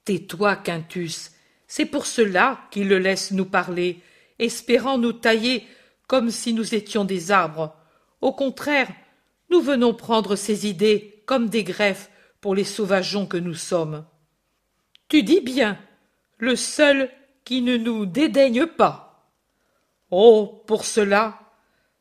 [0.05, 1.31] Tais-toi, Quintus,
[1.69, 4.01] c'est pour cela qu'il le laisse nous parler,
[4.41, 5.69] espérant nous tailler
[6.11, 7.73] comme si nous étions des arbres.
[8.21, 8.89] Au contraire,
[9.49, 14.05] nous venons prendre ses idées comme des greffes pour les sauvageons que nous sommes.
[15.07, 15.79] Tu dis bien,
[16.39, 17.11] le seul
[17.45, 19.31] qui ne nous dédaigne pas.
[20.11, 20.65] Oh.
[20.67, 21.39] Pour cela.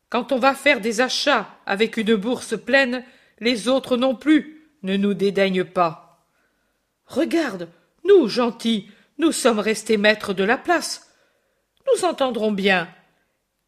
[0.10, 3.06] Quand on va faire des achats avec une bourse pleine,
[3.40, 6.26] les autres non plus ne nous dédaignent pas.
[7.06, 7.70] Regarde,
[8.06, 8.90] nous, gentils,
[9.20, 11.14] nous sommes restés maîtres de la place.
[11.86, 12.90] Nous entendrons bien.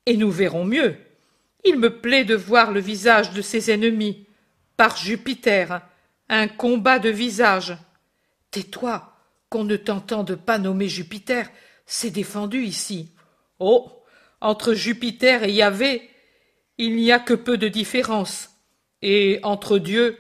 [0.06, 0.98] Et nous verrons mieux.
[1.64, 4.28] Il me plaît de voir le visage de ses ennemis.
[4.78, 5.82] Par Jupiter,
[6.30, 7.78] un combat de visage.
[8.50, 9.14] Tais-toi,
[9.50, 11.50] qu'on ne t'entende pas nommer Jupiter,
[11.86, 13.12] c'est défendu ici.
[13.60, 14.02] Oh
[14.42, 16.10] entre Jupiter et Yahvé,
[16.80, 18.50] il n'y a que peu de différence,
[19.04, 20.18] et entre Dieu,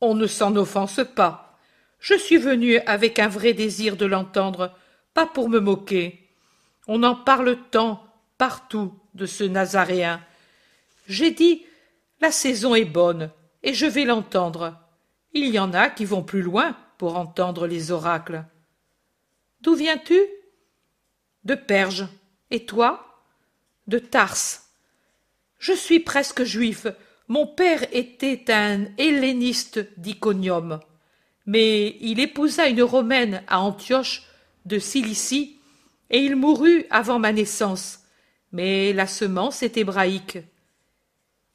[0.00, 1.58] on ne s'en offense pas.
[1.98, 4.74] Je suis venu avec un vrai désir de l'entendre,
[5.12, 6.30] pas pour me moquer.
[6.88, 8.02] On en parle tant,
[8.38, 10.20] partout, de ce Nazaréen.
[11.06, 11.64] J'ai dit
[12.20, 13.30] La saison est bonne,
[13.62, 14.78] et je vais l'entendre.
[15.32, 18.44] Il y en a qui vont plus loin pour entendre les oracles.
[19.60, 20.20] D'où viens-tu?
[21.44, 22.08] De Perge.
[22.50, 23.22] Et toi?
[23.86, 24.70] De Tarse.
[25.58, 26.86] Je suis presque juif.
[27.28, 30.80] Mon père était un helléniste d'Iconium.
[31.46, 34.24] Mais il épousa une romaine à Antioche
[34.66, 35.58] de Cilicie,
[36.10, 37.99] et il mourut avant ma naissance.
[38.52, 40.38] Mais la semence est hébraïque.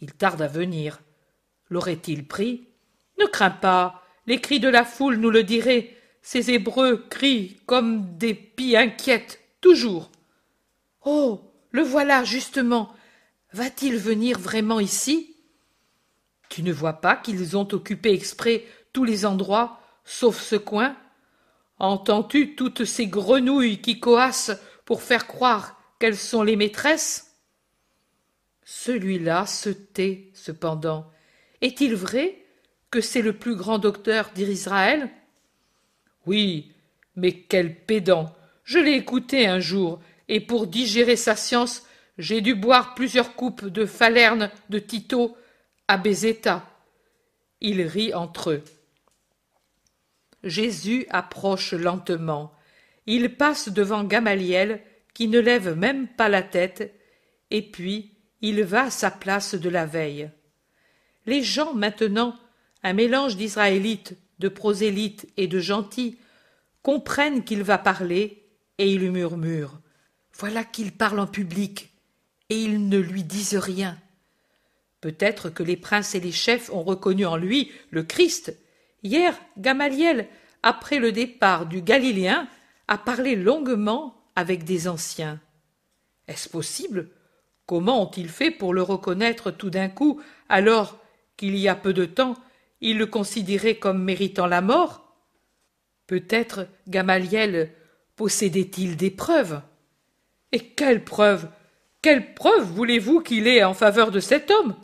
[0.01, 1.01] Il tarde à venir.
[1.69, 2.67] L'aurait-il pris?
[3.19, 5.95] Ne crains pas, les cris de la foule nous le diraient.
[6.21, 10.11] Ces Hébreux crient comme des pies inquiètes, toujours.
[11.03, 12.95] Oh le voilà, justement.
[13.51, 15.35] Va-t-il venir vraiment ici?
[16.47, 20.95] Tu ne vois pas qu'ils ont occupé exprès tous les endroits, sauf ce coin?
[21.77, 27.35] Entends-tu toutes ces grenouilles qui coassent pour faire croire qu'elles sont les maîtresses?
[28.63, 31.11] Celui-là se tait, cependant.
[31.61, 32.45] Est-il vrai
[32.91, 35.09] que c'est le plus grand docteur d'Israël?
[36.27, 36.71] Oui,
[37.15, 41.87] mais quel pédant Je l'ai écouté un jour, et pour digérer sa science,
[42.19, 45.35] j'ai dû boire plusieurs coupes de Falerne de Tito
[45.87, 46.69] à Bézéta.
[47.61, 48.63] Ils rient entre eux.
[50.43, 52.53] Jésus approche lentement.
[53.07, 54.83] Il passe devant Gamaliel,
[55.16, 56.93] qui ne lève même pas la tête,
[57.49, 58.11] et puis
[58.41, 60.30] il va à sa place de la veille.
[61.26, 62.38] Les gens maintenant,
[62.84, 66.20] un mélange d'israélites, de prosélytes et de gentils,
[66.84, 68.43] comprennent qu'il va parler,
[68.78, 69.80] et ils murmurent.
[70.34, 71.93] Voilà qu'il parle en public,
[72.49, 73.97] et ils ne lui disent rien.
[74.99, 78.55] Peut-être que les princes et les chefs ont reconnu en lui le Christ.
[79.01, 80.28] Hier, Gamaliel,
[80.61, 82.49] après le départ du Galiléen,
[82.88, 85.39] a parlé longuement avec des anciens.
[86.27, 87.09] Est-ce possible?
[87.65, 90.99] Comment ont-ils fait pour le reconnaître tout d'un coup, alors
[91.38, 92.36] qu'il y a peu de temps,
[92.81, 95.15] ils le considéraient comme méritant la mort?
[96.07, 97.71] Peut-être Gamaliel
[98.15, 99.61] possédait-il des preuves.
[100.51, 101.49] Et quelles preuves
[102.01, 104.75] Quelles preuves voulez-vous qu'il ait en faveur de cet homme?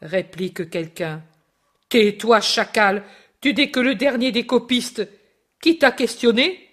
[0.00, 1.22] réplique quelqu'un.
[1.88, 3.02] Tais-toi, chacal,
[3.40, 5.06] tu n'es que le dernier des copistes.
[5.60, 6.70] Qui t'a questionné?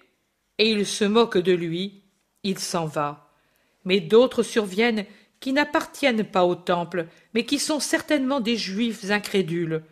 [0.59, 2.03] Et il se moque de lui,
[2.45, 3.29] il s'en va.
[3.83, 5.05] Mais d'autres surviennent
[5.41, 9.83] qui n'appartiennent pas au temple, mais qui sont certainement des juifs incrédules.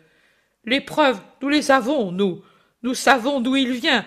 [0.64, 2.42] Les preuves, nous les avons, nous.
[2.82, 4.06] Nous savons d'où il vient,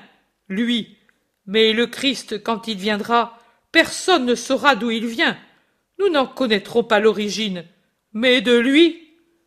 [0.49, 0.97] lui.
[1.45, 3.37] Mais le Christ, quand il viendra,
[3.71, 5.37] personne ne saura d'où il vient.
[5.99, 7.65] Nous n'en connaîtrons pas l'origine.
[8.13, 8.97] Mais de lui,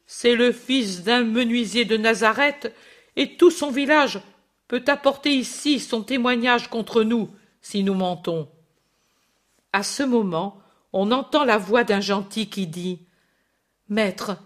[0.07, 2.75] c'est le fils d'un menuisier de Nazareth,
[3.17, 4.21] et tout son village
[4.69, 7.29] peut apporter ici son témoignage contre nous,
[7.61, 8.49] si nous mentons.
[9.73, 10.61] À ce moment,
[10.93, 13.07] on entend la voix d'un gentil qui dit
[13.89, 14.37] Maître,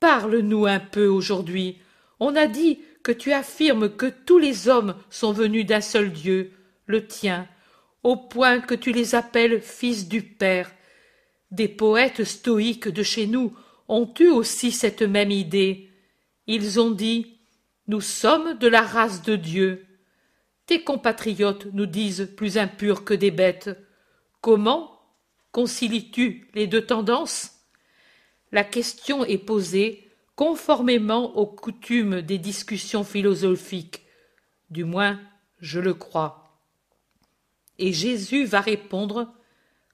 [0.00, 1.78] parle-nous un peu aujourd'hui.
[2.20, 6.52] On a dit que tu affirmes que tous les hommes sont venus d'un seul Dieu,
[6.86, 7.46] le tien,
[8.02, 10.70] au point que tu les appelles fils du Père.
[11.50, 13.54] Des poètes stoïques de chez nous
[13.88, 15.90] ont eu aussi cette même idée.
[16.46, 17.38] Ils ont dit
[17.86, 19.86] Nous sommes de la race de Dieu.
[20.66, 23.70] Tes compatriotes nous disent plus impurs que des bêtes.
[24.44, 25.00] Comment
[25.52, 27.52] concilies-tu les deux tendances?
[28.52, 34.02] La question est posée conformément aux coutumes des discussions philosophiques.
[34.68, 35.18] Du moins,
[35.60, 36.60] je le crois.
[37.78, 39.32] Et Jésus va répondre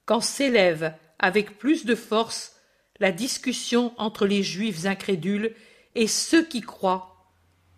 [0.05, 2.57] quand s'élève avec plus de force
[2.99, 5.55] la discussion entre les juifs incrédules
[5.95, 7.31] et ceux qui croient,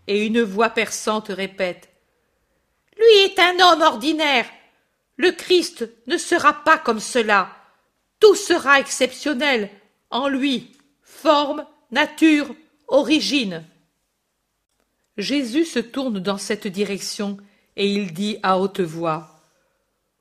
[0.08, 1.90] et une voix perçante répète
[2.98, 4.48] Lui est un homme ordinaire.
[5.18, 7.50] Le Christ ne sera pas comme cela.
[8.20, 9.70] Tout sera exceptionnel
[10.10, 12.56] en lui, forme, nature,
[12.88, 13.64] origine.
[15.18, 17.38] Jésus se tourne dans cette direction
[17.76, 19.42] et il dit à haute voix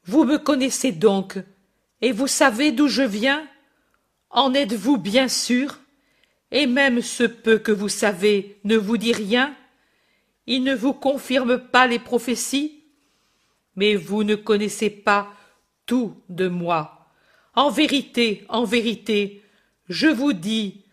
[0.05, 1.39] Vous me connaissez donc,
[2.01, 3.47] et vous savez d'où je viens?
[4.31, 5.79] En êtes-vous bien sûr?
[6.51, 9.55] Et même ce peu que vous savez ne vous dit rien?
[10.47, 12.82] Il ne vous confirme pas les prophéties?
[13.77, 15.33] Mais vous ne connaissez pas
[15.87, 17.09] tout de moi.
[17.55, 19.43] En vérité, en vérité,
[19.89, 20.85] je vous dis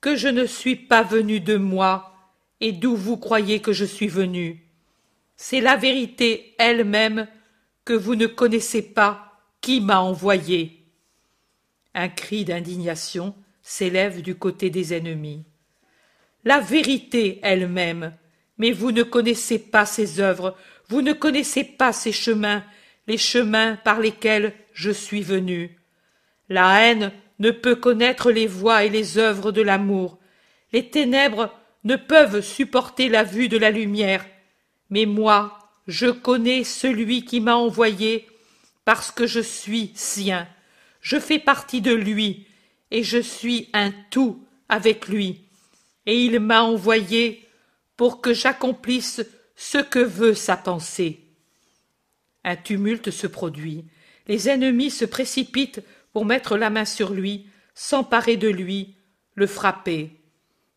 [0.00, 2.12] que je ne suis pas venu de moi,
[2.60, 4.62] et d'où vous croyez que je suis venu.
[5.36, 7.26] C'est la vérité elle-même
[7.84, 10.84] que vous ne connaissez pas qui m'a envoyé.
[11.94, 15.44] Un cri d'indignation s'élève du côté des ennemis.
[16.44, 18.12] La vérité elle-même,
[18.58, 20.56] mais vous ne connaissez pas ses œuvres,
[20.88, 22.64] vous ne connaissez pas ses chemins,
[23.06, 25.78] les chemins par lesquels je suis venu.
[26.48, 30.18] La haine ne peut connaître les voies et les œuvres de l'amour.
[30.72, 31.52] Les ténèbres
[31.84, 34.24] ne peuvent supporter la vue de la lumière.
[34.90, 38.26] Mais moi, je connais celui qui m'a envoyé
[38.84, 40.46] parce que je suis sien.
[41.00, 42.46] Je fais partie de lui
[42.90, 45.40] et je suis un tout avec lui.
[46.06, 47.48] Et il m'a envoyé
[47.96, 49.22] pour que j'accomplisse
[49.62, 51.20] ce que veut sa pensée.
[52.42, 53.84] Un tumulte se produit.
[54.26, 58.96] Les ennemis se précipitent pour mettre la main sur lui, s'emparer de lui,
[59.36, 60.20] le frapper.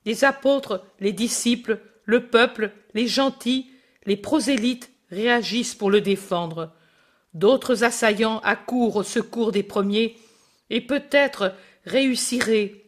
[0.05, 3.71] Les apôtres, les disciples, le peuple, les gentils,
[4.05, 6.71] les prosélytes réagissent pour le défendre.
[7.33, 10.15] D'autres assaillants accourent au secours des premiers
[10.69, 11.55] et peut-être
[11.85, 12.85] réussiraient.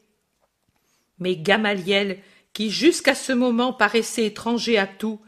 [1.17, 2.19] Mais Gamaliel,
[2.53, 5.19] qui jusqu'à ce moment paraissait étranger à tout,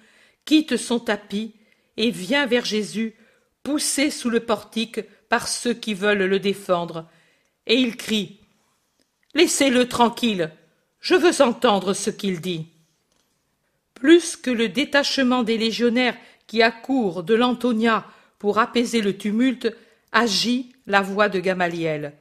[0.45, 1.53] quitte son tapis
[1.97, 3.15] et vient vers Jésus,
[3.63, 7.07] poussé sous le portique par ceux qui veulent le défendre,
[7.67, 8.39] et il crie
[9.35, 10.51] Laissez-le tranquille,
[11.01, 12.67] je veux entendre ce qu'il dit.
[13.93, 16.17] Plus que le détachement des légionnaires
[16.47, 18.07] qui accourent de l'Antonia
[18.39, 19.75] pour apaiser le tumulte,
[20.11, 22.13] agit la voix de Gamaliel.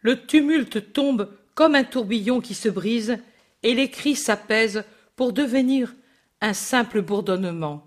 [0.00, 3.18] Le tumulte tombe comme un tourbillon qui se brise,
[3.62, 4.84] et les cris s'apaisent
[5.16, 5.92] pour devenir
[6.40, 7.86] un simple bourdonnement.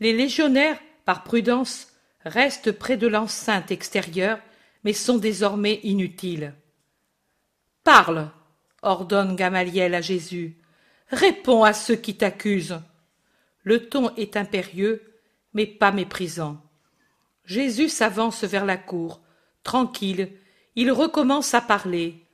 [0.00, 1.88] Les légionnaires, par prudence,
[2.24, 4.40] restent près de l'enceinte extérieure,
[4.84, 6.54] mais sont désormais inutiles.
[7.84, 8.30] Parle,
[8.82, 10.56] ordonne Gamaliel à Jésus.
[11.10, 12.80] Réponds à ceux qui t'accusent.
[13.62, 15.02] Le ton est impérieux,
[15.54, 16.62] mais pas méprisant.
[17.44, 19.20] Jésus s'avance vers la cour.
[19.62, 20.30] Tranquille,
[20.76, 22.26] il recommence à parler.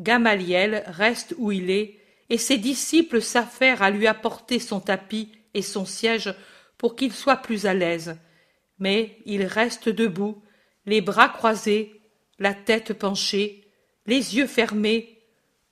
[0.00, 1.97] Gamaliel reste où il est,
[2.30, 6.34] et ses disciples s'affairent à lui apporter son tapis et son siège
[6.76, 8.16] pour qu'il soit plus à l'aise.
[8.78, 10.42] Mais il reste debout,
[10.86, 12.00] les bras croisés,
[12.38, 13.64] la tête penchée,
[14.06, 15.18] les yeux fermés,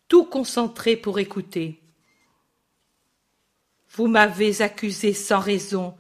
[0.08, 1.80] tout concentré pour écouter.
[3.90, 5.94] Vous m'avez accusé sans raison,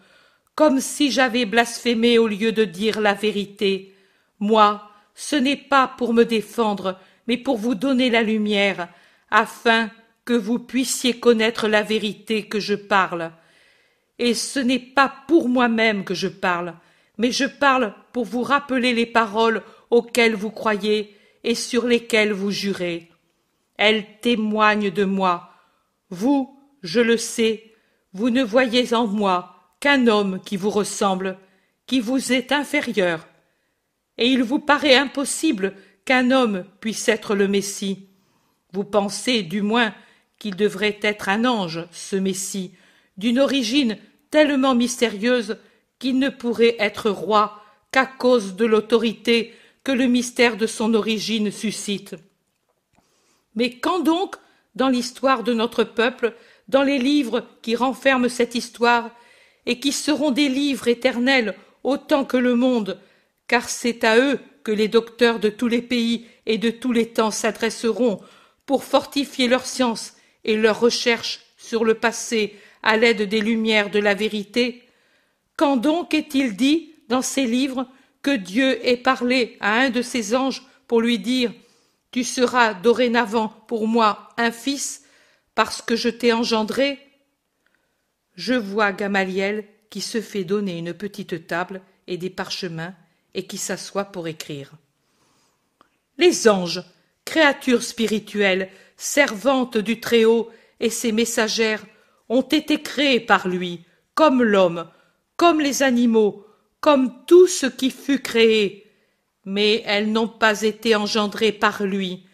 [0.54, 3.94] comme si j'avais blasphémé au lieu de dire la vérité.
[4.38, 8.88] Moi, ce n'est pas pour me défendre, mais pour vous donner la lumière,
[9.30, 9.90] afin
[10.26, 13.32] que vous puissiez connaître la vérité que je parle.
[14.18, 16.74] Et ce n'est pas pour moi-même que je parle,
[17.16, 22.50] mais je parle pour vous rappeler les paroles auxquelles vous croyez et sur lesquelles vous
[22.50, 23.08] jurez.
[23.78, 25.52] Elles témoignent de moi.
[26.10, 27.72] Vous, je le sais,
[28.12, 31.38] vous ne voyez en moi qu'un homme qui vous ressemble,
[31.86, 33.28] qui vous est inférieur.
[34.18, 35.74] Et il vous paraît impossible
[36.04, 38.08] qu'un homme puisse être le Messie.
[38.72, 39.94] Vous pensez, du moins,
[40.38, 42.72] qu'il devrait être un ange, ce Messie,
[43.16, 43.98] d'une origine
[44.30, 45.56] tellement mystérieuse
[45.98, 51.50] qu'il ne pourrait être roi qu'à cause de l'autorité que le mystère de son origine
[51.50, 52.16] suscite.
[53.54, 54.36] Mais quand donc,
[54.74, 56.34] dans l'histoire de notre peuple,
[56.68, 59.10] dans les livres qui renferment cette histoire,
[59.66, 63.00] et qui seront des livres éternels autant que le monde,
[63.48, 67.08] car c'est à eux que les docteurs de tous les pays et de tous les
[67.08, 68.20] temps s'adresseront
[68.64, 70.15] pour fortifier leur science
[70.46, 74.88] et leurs recherches sur le passé à l'aide des lumières de la vérité,
[75.56, 77.86] quand donc est-il dit dans ces livres
[78.22, 81.52] que Dieu ait parlé à un de ses anges pour lui dire
[82.12, 85.04] Tu seras dorénavant pour moi un fils,
[85.54, 86.98] parce que je t'ai engendré?
[88.34, 92.94] Je vois Gamaliel qui se fait donner une petite table et des parchemins
[93.34, 94.72] et qui s'assoit pour écrire.
[96.18, 96.82] Les anges,
[97.24, 101.84] créatures spirituelles, servantes du Très-Haut et ses messagères,
[102.28, 103.84] ont été créés par lui,
[104.14, 104.88] comme l'homme,
[105.36, 106.44] comme les animaux,
[106.80, 108.90] comme tout ce qui fut créé,
[109.44, 112.26] mais elles n'ont pas été engendrées par lui,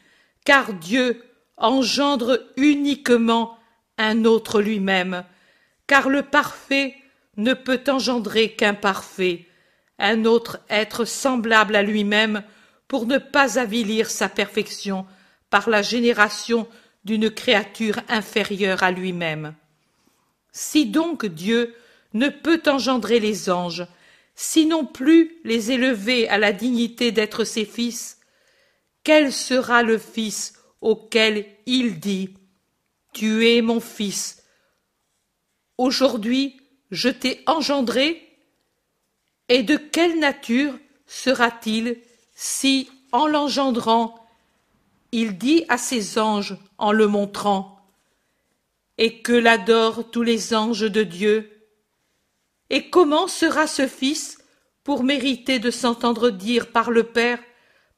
[0.44, 1.22] car Dieu
[1.56, 3.58] engendre uniquement
[3.98, 5.24] un autre lui-même,
[5.86, 6.94] car le parfait
[7.36, 9.46] ne peut engendrer qu'un parfait,
[9.98, 12.42] un autre être semblable à lui-même,
[12.88, 15.06] pour ne pas avilir sa perfection
[15.52, 16.66] par la génération
[17.04, 19.54] d'une créature inférieure à lui-même.
[20.50, 21.74] Si donc Dieu
[22.14, 23.86] ne peut engendrer les anges,
[24.34, 28.18] si non plus les élever à la dignité d'être ses fils,
[29.04, 32.30] quel sera le fils auquel il dit
[33.12, 34.42] Tu es mon fils.
[35.76, 36.56] Aujourd'hui,
[36.90, 38.26] je t'ai engendré.
[39.50, 41.98] Et de quelle nature sera-t-il
[42.34, 44.21] si, en l'engendrant,
[45.12, 47.78] il dit à ses anges en le montrant
[48.98, 51.50] Et que l'adorent tous les anges de Dieu
[52.70, 54.38] Et comment sera ce Fils
[54.82, 57.38] pour mériter de s'entendre dire par le Père,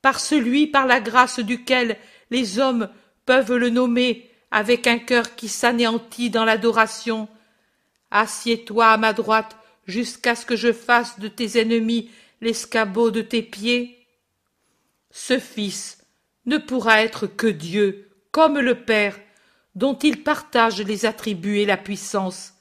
[0.02, 1.96] par celui par la grâce duquel
[2.30, 2.90] les hommes
[3.24, 7.28] peuvent le nommer avec un cœur qui s'anéantit dans l'adoration.
[8.10, 9.56] Assieds-toi à ma droite
[9.86, 12.10] jusqu'à ce que je fasse de tes ennemis
[12.40, 14.06] l'escabeau de tes pieds.
[15.10, 16.03] Ce Fils
[16.46, 19.18] ne pourra être que Dieu, comme le Père,
[19.74, 22.54] dont il partage les attributs et la puissance,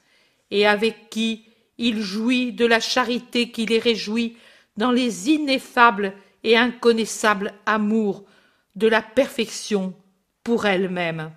[0.51, 1.45] et avec qui
[1.77, 4.37] il jouit de la charité qui les réjouit
[4.77, 6.13] dans les ineffables
[6.43, 8.23] et inconnaissables amours
[8.75, 9.93] de la perfection
[10.43, 11.31] pour elle-même.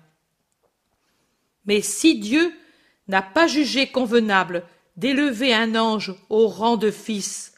[1.65, 2.51] Mais si Dieu
[3.07, 4.63] n'a pas jugé convenable
[4.95, 7.53] d'élever un ange au rang de fils,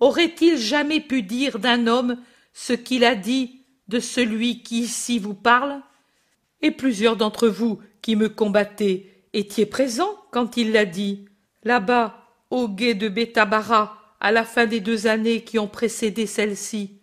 [0.00, 2.18] aurait-il jamais pu dire d'un homme
[2.52, 5.80] ce qu'il a dit de celui qui ici vous parle
[6.60, 11.26] Et plusieurs d'entre vous qui me combattez étiez présents quand il l'a dit,
[11.64, 12.18] là-bas,
[12.50, 17.00] au guet de Bétabara, à la fin des deux années qui ont précédé celle-ci.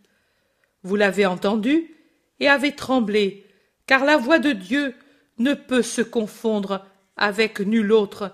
[0.83, 1.95] Vous l'avez entendu
[2.39, 3.45] et avez tremblé,
[3.87, 4.95] car la voix de Dieu
[5.37, 6.85] ne peut se confondre
[7.17, 8.31] avec nul autre,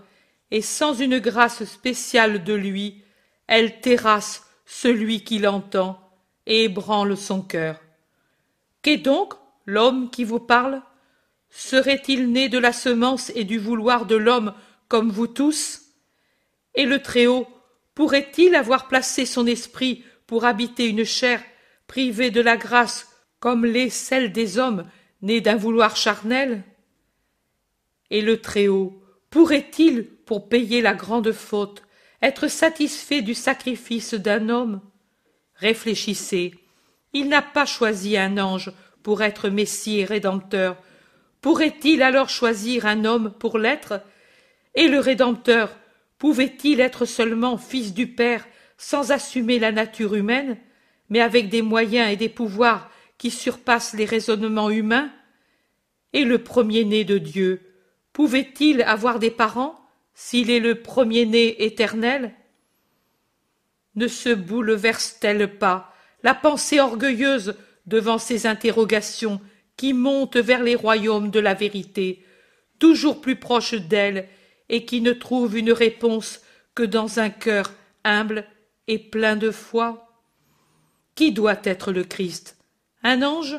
[0.51, 3.03] et sans une grâce spéciale de lui,
[3.47, 5.99] elle terrasse celui qui l'entend
[6.45, 7.79] et ébranle son cœur.
[8.85, 9.33] Qu'est donc
[9.65, 10.83] l'homme qui vous parle?
[11.49, 14.53] Serait-il né de la semence et du vouloir de l'homme
[14.89, 15.81] comme vous tous?
[16.75, 17.47] Et le Très-Haut
[17.95, 21.43] pourrait-il avoir placé son esprit pour habiter une chair
[21.87, 23.09] privée de la grâce
[23.39, 24.83] comme l'est celle des hommes
[25.23, 26.63] nés d'un vouloir charnel?
[28.11, 31.81] Et le Très-Haut pourrait-il, pour payer la grande faute,
[32.21, 34.79] être satisfait du sacrifice d'un homme?
[35.55, 36.53] Réfléchissez,
[37.15, 40.75] il n'a pas choisi un ange pour être Messie et Rédempteur.
[41.39, 44.01] Pourrait-il alors choisir un homme pour l'être?
[44.75, 45.73] Et le Rédempteur
[46.17, 48.45] pouvait-il être seulement fils du Père
[48.77, 50.57] sans assumer la nature humaine,
[51.09, 55.09] mais avec des moyens et des pouvoirs qui surpassent les raisonnements humains?
[56.11, 57.61] Et le premier-né de Dieu
[58.11, 59.79] pouvait-il avoir des parents
[60.15, 62.33] s'il est le premier-né éternel?
[63.95, 65.94] Ne se bouleverse-t-elle pas
[66.25, 67.55] la pensée orgueilleuse
[67.85, 69.39] devant ces interrogations
[69.77, 72.25] qui montent vers les royaumes de la vérité,
[72.79, 74.27] toujours plus proches d'elle,
[74.67, 76.41] et qui ne trouvent une réponse
[76.73, 77.71] que dans un cœur
[78.03, 78.43] humble
[78.87, 80.09] et plein de foi.
[81.13, 82.57] Qui doit être le Christ?
[83.03, 83.57] Un ange?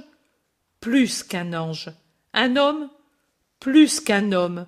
[0.81, 1.93] Plus qu'un ange.
[2.33, 2.91] Un homme?
[3.61, 4.67] Plus qu'un homme.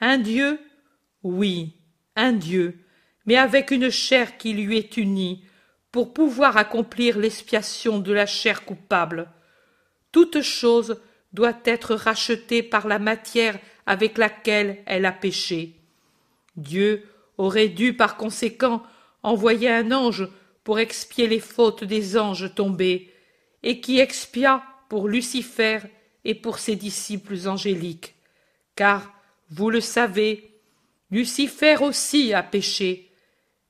[0.00, 0.58] Un Dieu?
[1.22, 1.74] Oui,
[2.16, 2.80] un Dieu,
[3.24, 5.45] mais avec une chair qui lui est unie,
[5.96, 9.30] pour pouvoir accomplir l'expiation de la chair coupable.
[10.12, 11.00] Toute chose
[11.32, 15.76] doit être rachetée par la matière avec laquelle elle a péché.
[16.54, 18.82] Dieu aurait dû par conséquent
[19.22, 20.28] envoyer un ange
[20.64, 23.10] pour expier les fautes des anges tombés,
[23.62, 25.78] et qui expia pour Lucifer
[26.26, 28.16] et pour ses disciples angéliques.
[28.74, 29.14] Car,
[29.48, 30.60] vous le savez,
[31.10, 33.05] Lucifer aussi a péché,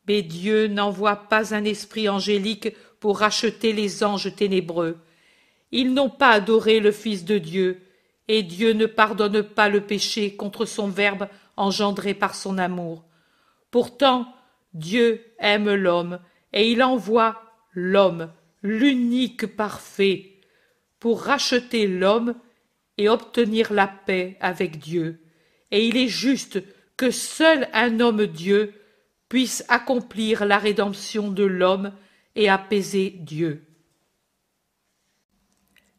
[0.06, 4.98] mais Dieu n'envoie pas un esprit angélique pour racheter les anges ténébreux.
[5.72, 7.80] Ils n'ont pas adoré le Fils de Dieu,
[8.28, 13.04] et Dieu ne pardonne pas le péché contre son Verbe engendré par son amour.
[13.70, 14.32] Pourtant,
[14.74, 16.20] Dieu aime l'homme,
[16.52, 17.42] et il envoie
[17.72, 18.32] l'homme,
[18.62, 20.40] l'unique parfait,
[20.98, 22.34] pour racheter l'homme
[22.98, 25.20] et obtenir la paix avec Dieu.
[25.70, 26.62] Et il est juste
[26.96, 28.72] que seul un homme Dieu
[29.28, 31.92] puisse accomplir la rédemption de l'homme
[32.34, 33.64] et apaiser Dieu.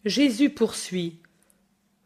[0.05, 1.19] Jésus poursuit.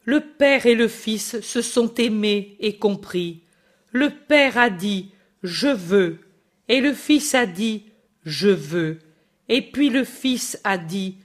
[0.06, 3.44] Le Père et le Fils se sont aimés et compris.
[3.92, 5.12] Le Père a dit
[5.44, 6.20] Je veux,
[6.68, 7.86] et le Fils a dit
[8.26, 9.00] Je veux,
[9.48, 11.18] et puis le Fils a dit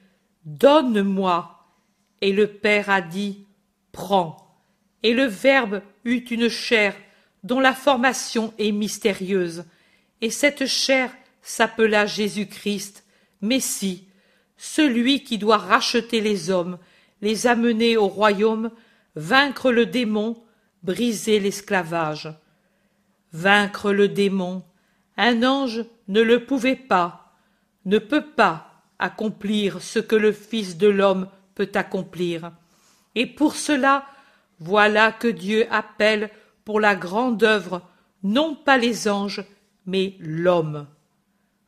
[0.45, 1.67] Donne-moi,
[2.21, 3.47] et le Père a dit
[3.93, 4.61] Prends,
[5.03, 6.95] et le Verbe eut une chair
[7.45, 9.65] dont la formation est mystérieuse,
[10.21, 11.11] et cette chair
[11.43, 13.05] s'appela Jésus-Christ,
[13.41, 14.09] Messie,
[14.57, 16.79] celui qui doit racheter les hommes,
[17.23, 18.71] les amener au royaume,
[19.15, 20.43] vaincre le démon,
[20.83, 22.33] briser l'esclavage.
[23.33, 24.63] Vaincre le démon,
[25.17, 27.35] un ange ne le pouvait pas,
[27.85, 32.53] ne peut pas accomplir ce que le Fils de l'homme peut accomplir.
[33.15, 34.07] Et pour cela,
[34.59, 36.31] voilà que Dieu appelle
[36.65, 37.83] pour la grande œuvre
[38.23, 39.45] non pas les anges,
[39.87, 40.87] mais l'homme.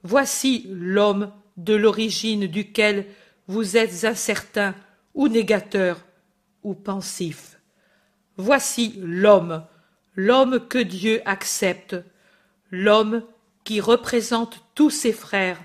[0.02, 3.06] Voici l'homme de l'origine duquel
[3.46, 4.74] vous êtes incertain
[5.14, 6.04] ou négateur
[6.62, 7.58] ou pensif.
[8.36, 9.64] Voici l'homme,
[10.14, 11.96] l'homme que Dieu accepte,
[12.70, 13.22] l'homme
[13.64, 15.60] qui représente tous ses frères,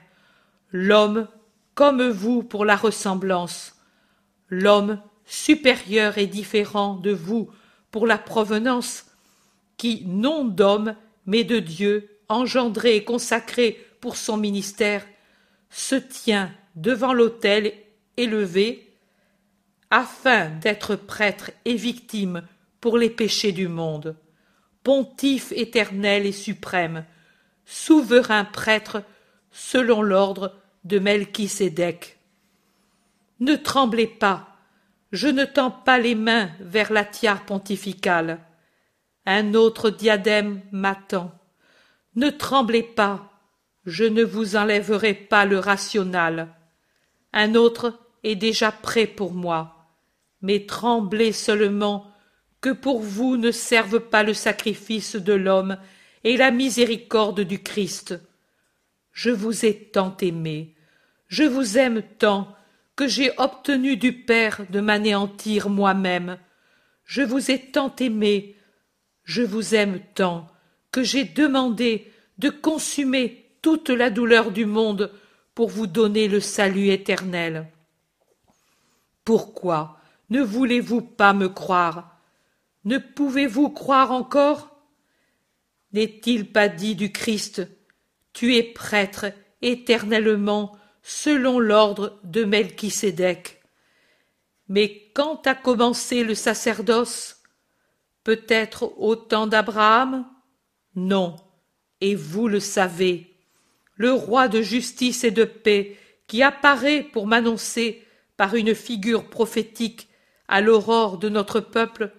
[0.72, 1.28] l'homme
[1.76, 3.76] comme vous pour la ressemblance,
[4.49, 7.49] l'homme supérieur et différent de vous
[7.91, 9.06] pour la provenance,
[9.78, 10.95] qui, non d'homme,
[11.26, 15.05] mais de Dieu, engendré et consacré pour son ministère,
[15.69, 17.73] se tient devant l'autel
[18.18, 18.93] élevé,
[19.89, 22.43] afin d'être prêtre et victime
[22.81, 24.15] pour les péchés du monde,
[24.84, 27.05] pontife éternel et suprême,
[27.65, 29.03] souverain prêtre
[29.51, 32.18] selon l'ordre de Melchisédek.
[33.39, 34.49] Ne tremblez pas,
[35.11, 38.39] je ne tends pas les mains vers la tiare pontificale.
[39.26, 41.31] Un autre diadème m'attend.
[42.15, 43.31] Ne tremblez pas,
[43.85, 46.53] je ne vous enlèverai pas le rational.
[47.34, 49.88] Un autre est déjà prêt pour moi.
[50.41, 52.11] Mais tremblez seulement
[52.61, 55.77] que pour vous ne serve pas le sacrifice de l'homme
[56.23, 58.19] et la miséricorde du Christ.
[59.11, 60.76] Je vous ai tant aimé,
[61.27, 62.56] je vous aime tant
[62.95, 66.38] que j'ai obtenu du Père de m'anéantir moi-même.
[67.06, 68.56] Je vous ai tant aimé,
[69.23, 70.48] je vous aime tant
[70.94, 75.11] que j'ai demandé de consumer toute la douleur du monde
[75.56, 77.68] pour vous donner le salut éternel.
[79.26, 79.98] Pourquoi
[80.30, 82.20] ne voulez-vous pas me croire?
[82.86, 84.78] Ne pouvez-vous croire encore?
[85.94, 87.68] N'est-il pas dit du Christ
[88.32, 89.26] Tu es prêtre
[89.61, 93.61] éternellement selon l'ordre de Melchisédek.
[94.70, 97.40] Mais quand a commencé le sacerdoce
[98.24, 100.26] Peut-être au temps d'Abraham
[100.95, 101.36] Non,
[102.02, 103.32] et vous le savez.
[103.95, 105.98] Le roi de justice et de paix,
[106.28, 108.03] qui apparaît pour m'annoncer
[108.38, 110.07] par une figure prophétique
[110.48, 112.11] à l'aurore de notre peuple,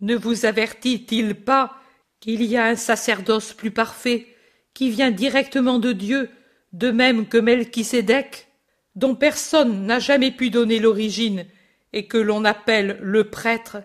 [0.00, 1.76] ne vous avertit-il pas
[2.20, 4.28] qu'il y a un sacerdoce plus parfait,
[4.74, 6.30] qui vient directement de Dieu,
[6.72, 8.48] de même que Melchisédek,
[8.94, 11.46] dont personne n'a jamais pu donner l'origine,
[11.92, 13.78] et que l'on appelle le prêtre,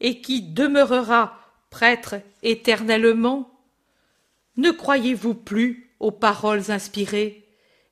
[0.00, 1.38] et qui demeurera
[1.70, 3.53] prêtre éternellement?
[4.56, 7.44] Ne croyez-vous plus aux paroles inspirées?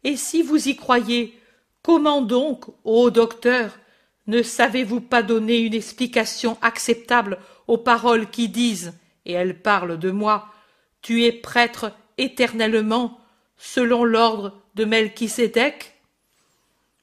[0.05, 1.39] Et si vous y croyez,
[1.83, 3.79] comment donc, ô docteur,
[4.27, 8.95] ne savez-vous pas donner une explication acceptable aux paroles qui disent,
[9.25, 10.49] et elles parlent de moi,
[11.01, 13.19] tu es prêtre éternellement,
[13.57, 15.95] selon l'ordre de Melchisédek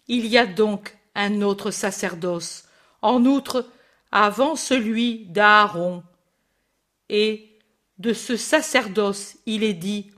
[0.08, 2.66] Il y a donc un autre sacerdoce,
[3.02, 3.66] en outre,
[4.12, 6.04] avant celui d'Aaron.
[7.10, 7.49] Et
[8.00, 10.12] de ce sacerdoce il est dit,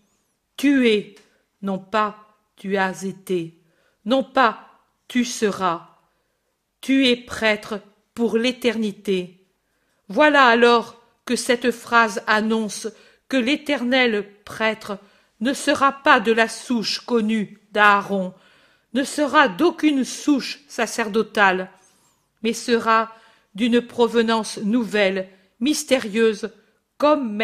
[0.55, 1.15] tu es,
[1.61, 2.17] non pas
[2.55, 3.59] tu as été,
[4.05, 4.67] non pas
[5.07, 5.97] tu seras,
[6.79, 7.81] tu es prêtre
[8.13, 9.47] pour l'éternité.
[10.07, 12.87] Voilà alors que cette phrase annonce
[13.27, 14.99] que l'éternel prêtre
[15.39, 18.33] ne sera pas de la souche connue d'Aaron,
[18.93, 21.71] ne sera d'aucune souche sacerdotale,
[22.43, 23.11] mais sera
[23.55, 25.29] d'une provenance nouvelle,
[25.59, 26.51] mystérieuse,
[27.01, 27.41] comme.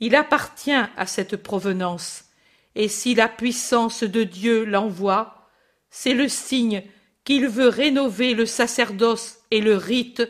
[0.00, 2.26] Il appartient à cette provenance,
[2.74, 5.48] et si la puissance de Dieu l'envoie,
[5.88, 6.82] c'est le signe
[7.24, 10.22] qu'il veut rénover le sacerdoce et le rite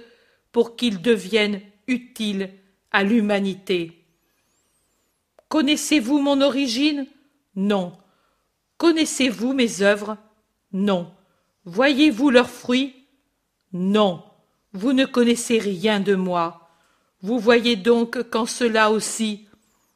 [0.52, 2.50] pour qu'ils deviennent utiles
[2.92, 4.06] à l'humanité.
[5.48, 7.08] Connaissez-vous mon origine?
[7.56, 7.98] Non.
[8.76, 10.16] Connaissez-vous mes œuvres?
[10.72, 11.12] Non.
[11.64, 12.94] Voyez-vous leurs fruits?
[13.72, 14.22] Non.
[14.72, 16.61] Vous ne connaissez rien de moi.
[17.22, 19.46] Vous voyez donc qu'en cela aussi,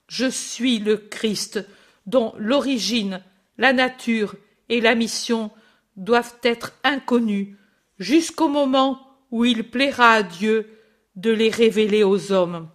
[0.09, 1.67] je suis le Christ,
[2.07, 3.21] dont l'origine,
[3.59, 4.37] la nature
[4.69, 5.51] et la mission
[5.97, 7.57] doivent être inconnus
[7.99, 10.71] jusqu'au moment où il plaira à Dieu
[11.17, 12.69] de les révéler aux hommes.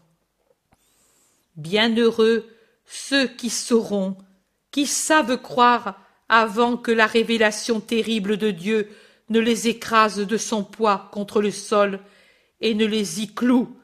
[1.55, 2.45] Bienheureux
[2.85, 4.17] ceux qui sauront,
[4.71, 5.97] qui savent croire
[6.27, 8.89] avant que la révélation terrible de Dieu
[9.29, 11.99] ne les écrase de son poids contre le sol
[12.59, 13.77] et ne les y cloue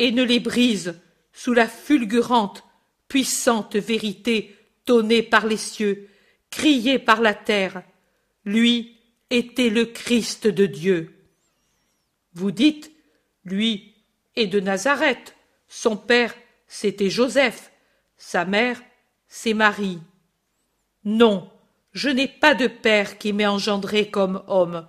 [0.00, 0.98] et ne les brise
[1.32, 2.64] sous la fulgurante,
[3.06, 4.56] puissante vérité
[4.86, 6.08] tonnée par les cieux,
[6.50, 7.82] criée par la terre,
[8.46, 8.96] lui
[9.28, 11.14] était le Christ de Dieu.
[12.32, 12.90] Vous dites,
[13.44, 13.94] lui
[14.36, 15.36] est de Nazareth,
[15.68, 16.34] son père
[16.66, 17.70] c'était Joseph,
[18.16, 18.82] sa mère
[19.28, 19.98] c'est Marie.
[21.04, 21.50] Non,
[21.92, 24.88] je n'ai pas de père qui m'ait engendré comme homme,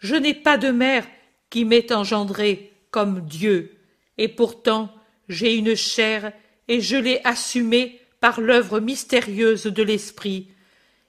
[0.00, 1.06] je n'ai pas de mère
[1.48, 3.79] qui m'ait engendré comme Dieu,
[4.20, 4.94] et pourtant
[5.30, 6.32] j'ai une chair
[6.68, 10.48] et je l'ai assumée par l'œuvre mystérieuse de l'Esprit,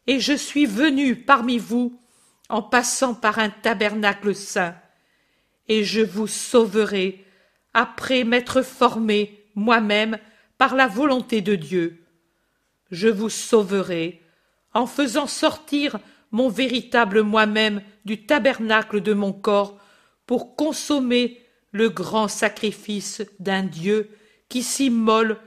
[0.07, 1.99] et je suis venu parmi vous
[2.47, 4.75] en passant par un tabernacle saint,
[5.67, 7.25] et je vous sauverai
[7.73, 10.17] après m'être formé moi-même
[10.57, 12.05] par la volonté de Dieu.
[12.91, 14.21] Je vous sauverai
[14.73, 15.99] en faisant sortir
[16.31, 19.77] mon véritable moi-même du tabernacle de mon corps
[20.25, 21.40] pour consommer
[21.71, 24.09] le grand sacrifice d'un Dieu
[24.49, 25.37] qui s'immole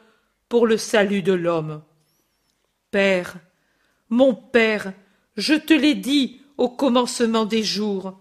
[0.48, 1.82] pour le salut de l'homme.
[2.90, 3.36] Père,
[4.08, 4.92] mon Père,
[5.36, 8.18] je te l'ai dit au commencement des jours.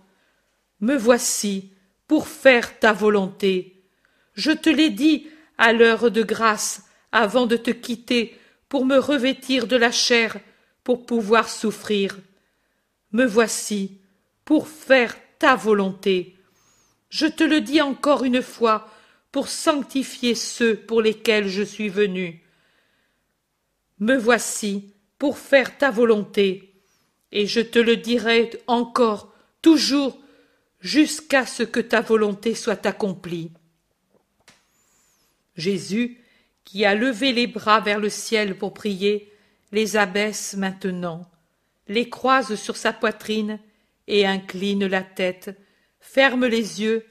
[0.79, 1.71] Me voici
[2.07, 3.83] pour faire ta volonté.
[4.33, 5.27] Je te l'ai dit
[5.57, 10.37] à l'heure de grâce avant de te quitter pour me revêtir de la chair
[10.83, 12.17] pour pouvoir souffrir.
[13.11, 13.99] Me voici
[14.43, 16.32] pour faire ta volonté.
[17.13, 18.89] Je te le dis encore une fois
[19.31, 22.41] pour sanctifier ceux pour lesquels je suis venu.
[23.99, 26.73] Me voici pour faire ta volonté,
[27.31, 29.31] et je te le dirai encore,
[29.61, 30.19] toujours,
[30.79, 33.51] jusqu'à ce que ta volonté soit accomplie.
[35.55, 36.19] Jésus,
[36.63, 39.31] qui a levé les bras vers le ciel pour prier,
[39.71, 41.29] les abaisse maintenant,
[41.87, 43.59] les croise sur sa poitrine
[44.07, 45.55] et incline la tête,
[46.13, 47.03] ferme les yeux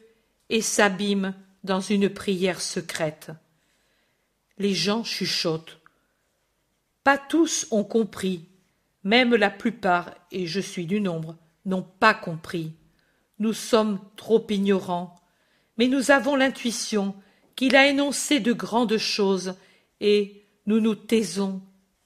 [0.49, 1.35] et s'abîme
[1.65, 3.33] dans une prière secrète.
[4.59, 5.81] Les gens chuchotent.
[7.03, 8.47] Pas tous ont compris,
[9.03, 12.75] Même la plupart, et je suis du nombre, n'ont pas compris.
[13.41, 15.17] Nous sommes trop ignorants,
[15.77, 17.17] mais nous avons l'intuition
[17.57, 19.57] qu'il a énoncé de grandes choses,
[20.01, 21.61] et nous nous taisons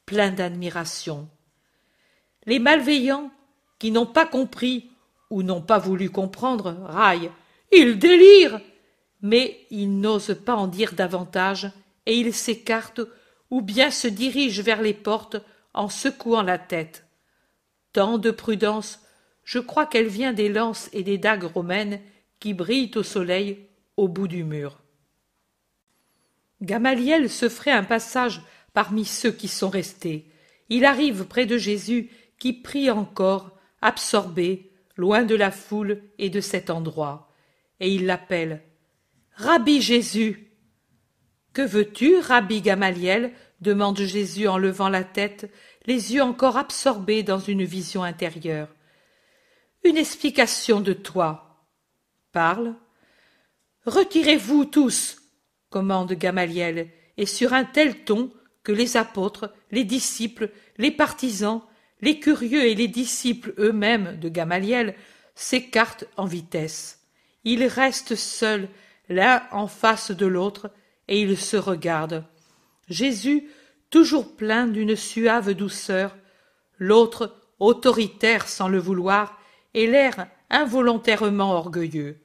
[0.07, 1.29] pleins d'admiration.
[2.47, 3.31] Les malveillants,
[3.79, 4.89] qui n'ont pas compris
[5.31, 7.31] ou n'ont pas voulu comprendre, raillent.
[7.73, 8.61] Ils délirent.
[9.23, 11.71] Mais ils n'osent pas en dire davantage,
[12.05, 13.01] et ils s'écartent
[13.51, 15.37] ou bien se dirigent vers les portes
[15.75, 17.07] en secouant la tête.
[17.93, 19.01] Tant de prudence,
[19.45, 22.01] je crois qu'elle vient des lances et des dagues romaines
[22.41, 23.67] qui brillent au soleil
[23.97, 24.79] au bout du mur.
[26.63, 28.43] Gamaliel se ferait un passage
[28.73, 30.27] parmi ceux qui sont restés.
[30.69, 36.41] Il arrive près de Jésus qui prie encore, absorbé, loin de la foule et de
[36.41, 37.31] cet endroit,
[37.81, 38.63] et il l'appelle.
[39.35, 40.51] Rabbi Jésus.
[41.53, 43.33] Que veux-tu, Rabbi Gamaliel?
[43.61, 45.51] demande Jésus en levant la tête,
[45.87, 48.69] les yeux encore absorbés dans une vision intérieure.
[49.83, 51.65] Une explication de toi.
[52.33, 52.75] Parle.
[53.87, 55.23] Retirez-vous tous,
[55.71, 58.31] commande Gamaliel, et sur un tel ton
[58.63, 61.63] que les apôtres, les disciples, les partisans,
[62.01, 64.95] les curieux et les disciples eux-mêmes de Gamaliel
[65.35, 67.01] s'écartent en vitesse.
[67.45, 68.69] Ils restent seuls,
[69.09, 70.71] l'un en face de l'autre,
[71.09, 72.25] et ils se regardent.
[72.89, 73.49] Jésus,
[73.91, 76.17] toujours plein d'une suave douceur,
[76.79, 79.39] l'autre autoritaire sans le vouloir,
[79.75, 82.19] et l'air involontairement orgueilleux.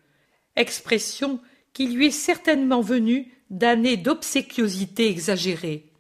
[0.55, 1.39] Expression
[1.73, 5.91] qui lui est certainement venue d'années d'obséquiosité exagérée.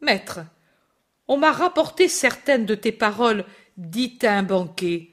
[0.00, 0.40] Maître,
[1.32, 3.46] on m'a rapporté certaines de tes paroles
[3.78, 5.08] dites à un banquet,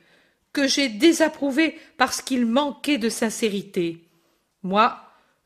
[0.51, 4.03] que j'ai désapprouvées parce qu'il manquait de sincérité.
[4.61, 4.99] Moi,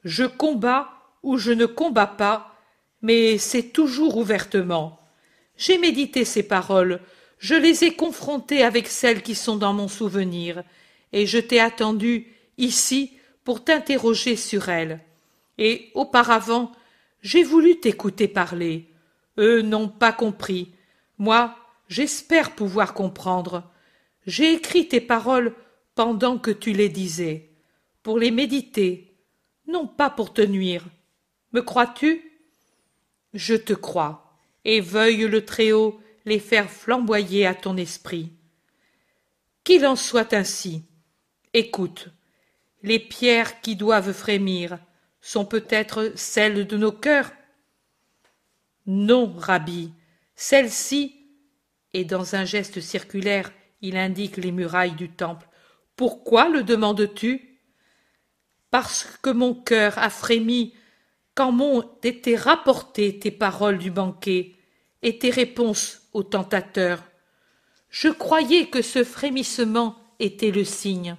[0.04, 0.90] je combats
[1.22, 2.56] ou je ne combats pas,
[3.04, 5.00] mais c'est toujours ouvertement.
[5.58, 7.02] J'ai médité ces paroles,
[7.38, 10.64] je les ai confrontées avec celles qui sont dans mon souvenir,
[11.12, 13.12] et je t'ai attendu ici
[13.44, 15.02] pour t'interroger sur elles.
[15.60, 16.72] Et auparavant,
[17.22, 18.93] j'ai voulu t'écouter parler.
[19.38, 20.74] Eux n'ont pas compris.
[21.18, 21.56] Moi,
[21.88, 23.72] j'espère pouvoir comprendre.
[24.26, 25.54] J'ai écrit tes paroles
[25.96, 27.52] pendant que tu les disais,
[28.02, 29.16] pour les méditer,
[29.68, 30.86] non pas pour te nuire.
[31.52, 32.22] Me crois-tu?
[33.34, 38.32] Je te crois, et veuille le Très-Haut les faire flamboyer à ton esprit.
[39.64, 40.84] Qu'il en soit ainsi.
[41.54, 42.10] Écoute,
[42.82, 44.78] les pierres qui doivent frémir
[45.22, 47.32] sont peut-être celles de nos cœurs
[48.86, 49.92] non, Rabbi,
[50.36, 51.16] celle-ci,
[51.94, 53.52] et dans un geste circulaire
[53.82, 55.48] il indique les murailles du temple.
[55.96, 57.60] Pourquoi le demandes-tu?
[58.72, 60.74] Parce que mon cœur a frémi
[61.36, 64.56] quand m'ont été rapportées tes paroles du banquet
[65.02, 67.04] et tes réponses au tentateur.
[67.90, 71.16] Je croyais que ce frémissement était le signe.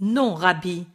[0.00, 0.86] Non, Rabbi,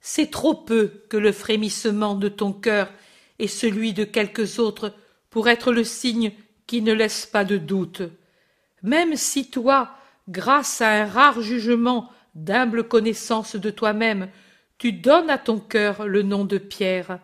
[0.00, 2.90] c'est trop peu que le frémissement de ton cœur
[3.38, 4.94] et celui de quelques autres
[5.30, 6.32] pour être le signe
[6.66, 8.02] qui ne laisse pas de doute.
[8.82, 9.96] Même si toi,
[10.28, 14.28] grâce à un rare jugement d'humble connaissance de toi-même,
[14.78, 17.18] tu donnes à ton cœur le nom de Pierre.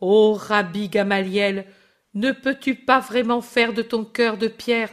[0.00, 1.66] Ô Rabbi Gamaliel,
[2.14, 4.90] ne peux-tu pas vraiment faire de ton cœur de pierre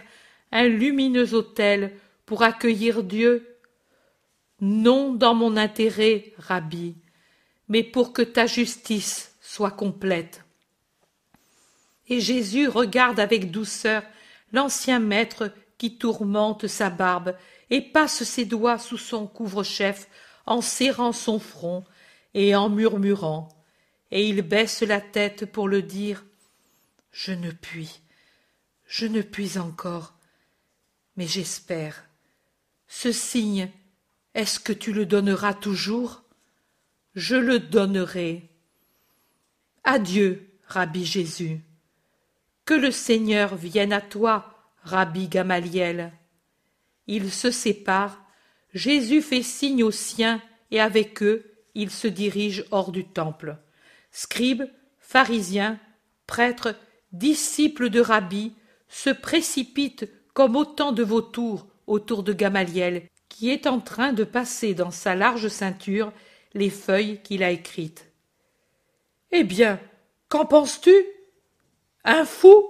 [0.51, 1.93] un lumineux autel
[2.25, 3.57] pour accueillir Dieu?
[4.59, 6.95] Non dans mon intérêt, Rabbi,
[7.67, 10.45] mais pour que ta justice soit complète.
[12.07, 14.01] Et Jésus regarde avec douceur
[14.53, 17.35] l'ancien maître qui tourmente sa barbe
[17.69, 20.07] et passe ses doigts sous son couvre-chef
[20.45, 21.83] en serrant son front
[22.33, 23.49] et en murmurant,
[24.09, 26.23] et il baisse la tête pour le dire
[27.11, 27.99] Je ne puis,
[28.85, 30.13] je ne puis encore,
[31.17, 32.05] mais j'espère.
[32.87, 33.69] Ce signe,
[34.33, 36.23] est-ce que tu le donneras toujours?
[37.15, 38.50] Je le donnerai.
[39.83, 41.59] Adieu, Rabbi Jésus.
[42.65, 44.53] Que le Seigneur vienne à toi,
[44.83, 46.13] Rabbi Gamaliel.
[47.07, 48.23] Ils se séparent,
[48.75, 50.39] Jésus fait signe aux siens,
[50.69, 53.57] et avec eux il se dirige hors du temple.
[54.11, 55.79] Scribes, pharisiens,
[56.27, 56.75] prêtres,
[57.11, 58.53] disciples de Rabbi
[58.87, 64.75] se précipitent comme autant de vautours autour de Gamaliel, qui est en train de passer
[64.75, 66.13] dans sa large ceinture
[66.53, 68.10] les feuilles qu'il a écrites.
[69.31, 69.79] Eh bien,
[70.29, 70.93] qu'en penses-tu?
[72.03, 72.67] Un fou?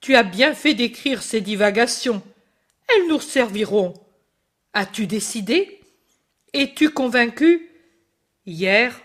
[0.00, 2.22] Tu as bien fait d'écrire ces divagations.
[2.88, 3.94] Elles nous serviront.
[4.72, 5.80] As-tu décidé?
[6.52, 7.70] Es-tu convaincu?
[8.46, 9.00] Hier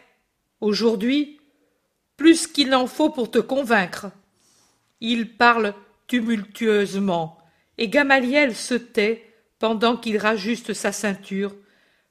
[0.61, 1.39] Aujourd'hui
[2.17, 4.11] Plus qu'il n'en faut pour te convaincre.
[4.99, 5.73] Il parle
[6.07, 7.37] tumultueusement,
[7.77, 9.25] et Gamaliel se tait
[9.59, 11.55] pendant qu'il rajuste sa ceinture,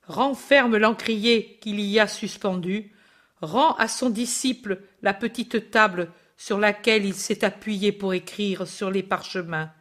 [0.06, 2.92] renferme l'encrier qu'il y a suspendu,
[3.40, 8.90] rend à son disciple la petite table sur laquelle il s'est appuyé pour écrire sur
[8.90, 9.72] les parchemins.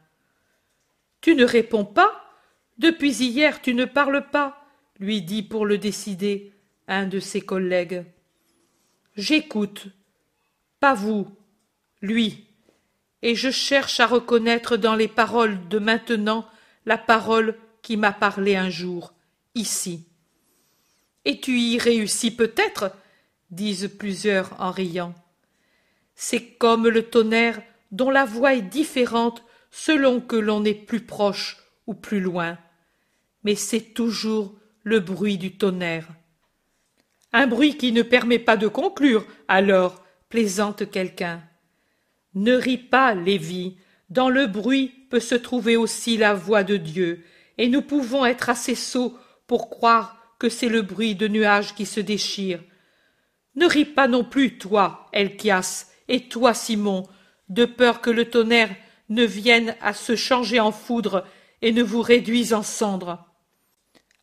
[1.21, 2.23] Tu ne réponds pas?
[2.77, 4.63] Depuis hier tu ne parles pas
[4.99, 6.53] lui dit pour le décider
[6.87, 8.05] un de ses collègues.
[9.15, 9.87] J'écoute,
[10.79, 11.27] pas vous,
[12.01, 12.45] lui,
[13.21, 16.47] et je cherche à reconnaître dans les paroles de maintenant
[16.85, 19.13] la parole qui m'a parlé un jour,
[19.55, 20.07] ici.
[21.25, 22.91] Et tu y réussis peut-être
[23.51, 25.13] disent plusieurs en riant.
[26.15, 27.61] C'est comme le tonnerre
[27.91, 32.57] dont la voix est différente selon que l'on est plus proche ou plus loin.
[33.43, 36.07] Mais c'est toujours le bruit du tonnerre.
[37.33, 41.41] Un bruit qui ne permet pas de conclure, alors, plaisante quelqu'un.
[42.33, 43.77] Ne ris pas, Lévi,
[44.09, 47.23] dans le bruit peut se trouver aussi la voix de Dieu,
[47.57, 51.85] et nous pouvons être assez sots pour croire que c'est le bruit de nuages qui
[51.85, 52.63] se déchirent.
[53.57, 57.07] Ne ris pas non plus, toi, Elchias, et toi, Simon,
[57.49, 58.73] de peur que le tonnerre
[59.09, 61.25] ne vienne à se changer en foudre
[61.63, 63.25] et ne vous réduise en cendres.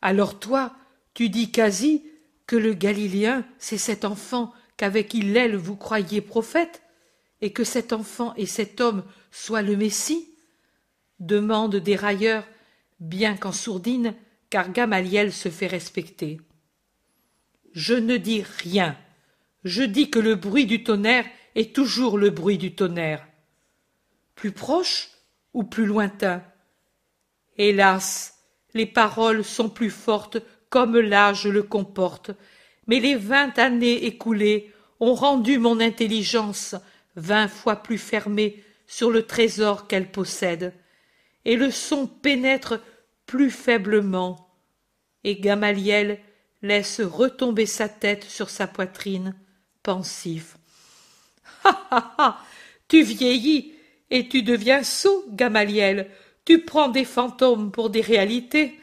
[0.00, 0.76] Alors toi,
[1.14, 2.04] tu dis quasi
[2.46, 6.82] que le Galiléen, c'est cet enfant qu'avec Hillel vous croyez prophète,
[7.40, 9.02] et que cet enfant et cet homme
[9.32, 10.28] soient le Messie?
[11.18, 12.46] Demande des railleurs,
[13.00, 14.14] bien qu'en sourdine,
[14.48, 16.40] car Gamaliel se fait respecter.
[17.72, 18.96] Je ne dis rien.
[19.64, 23.26] Je dis que le bruit du tonnerre est toujours le bruit du tonnerre.
[24.34, 25.10] Plus proche
[25.54, 26.42] ou plus lointain?
[27.56, 28.38] Hélas,
[28.74, 30.38] les paroles sont plus fortes
[30.68, 32.32] comme l'âge le comporte,
[32.86, 36.74] mais les vingt années écoulées ont rendu mon intelligence
[37.16, 40.74] vingt fois plus fermée sur le trésor qu'elle possède,
[41.44, 42.80] et le son pénètre
[43.24, 44.50] plus faiblement,
[45.22, 46.18] et Gamaliel
[46.62, 49.34] laisse retomber sa tête sur sa poitrine,
[49.84, 50.56] pensif.
[51.62, 52.38] Ha ha ha
[52.88, 53.72] Tu vieillis
[54.10, 56.10] et tu deviens sot, Gamaliel.
[56.44, 58.80] Tu prends des fantômes pour des réalités.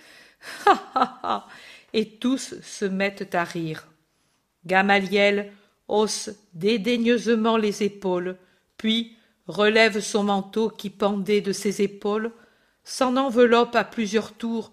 [0.65, 1.47] Ha ha ha
[1.93, 3.87] Et tous se mettent à rire.
[4.65, 5.51] Gamaliel
[5.89, 8.37] hausse dédaigneusement les épaules,
[8.77, 9.17] puis
[9.47, 12.31] relève son manteau qui pendait de ses épaules,
[12.85, 14.71] s'en enveloppe à plusieurs tours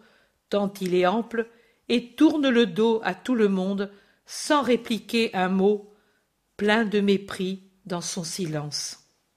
[0.48, 1.48] tant il est ample,
[1.88, 3.90] et tourne le dos à tout le monde
[4.26, 5.87] sans répliquer un mot,
[6.58, 8.97] plein de mépris dans son silence.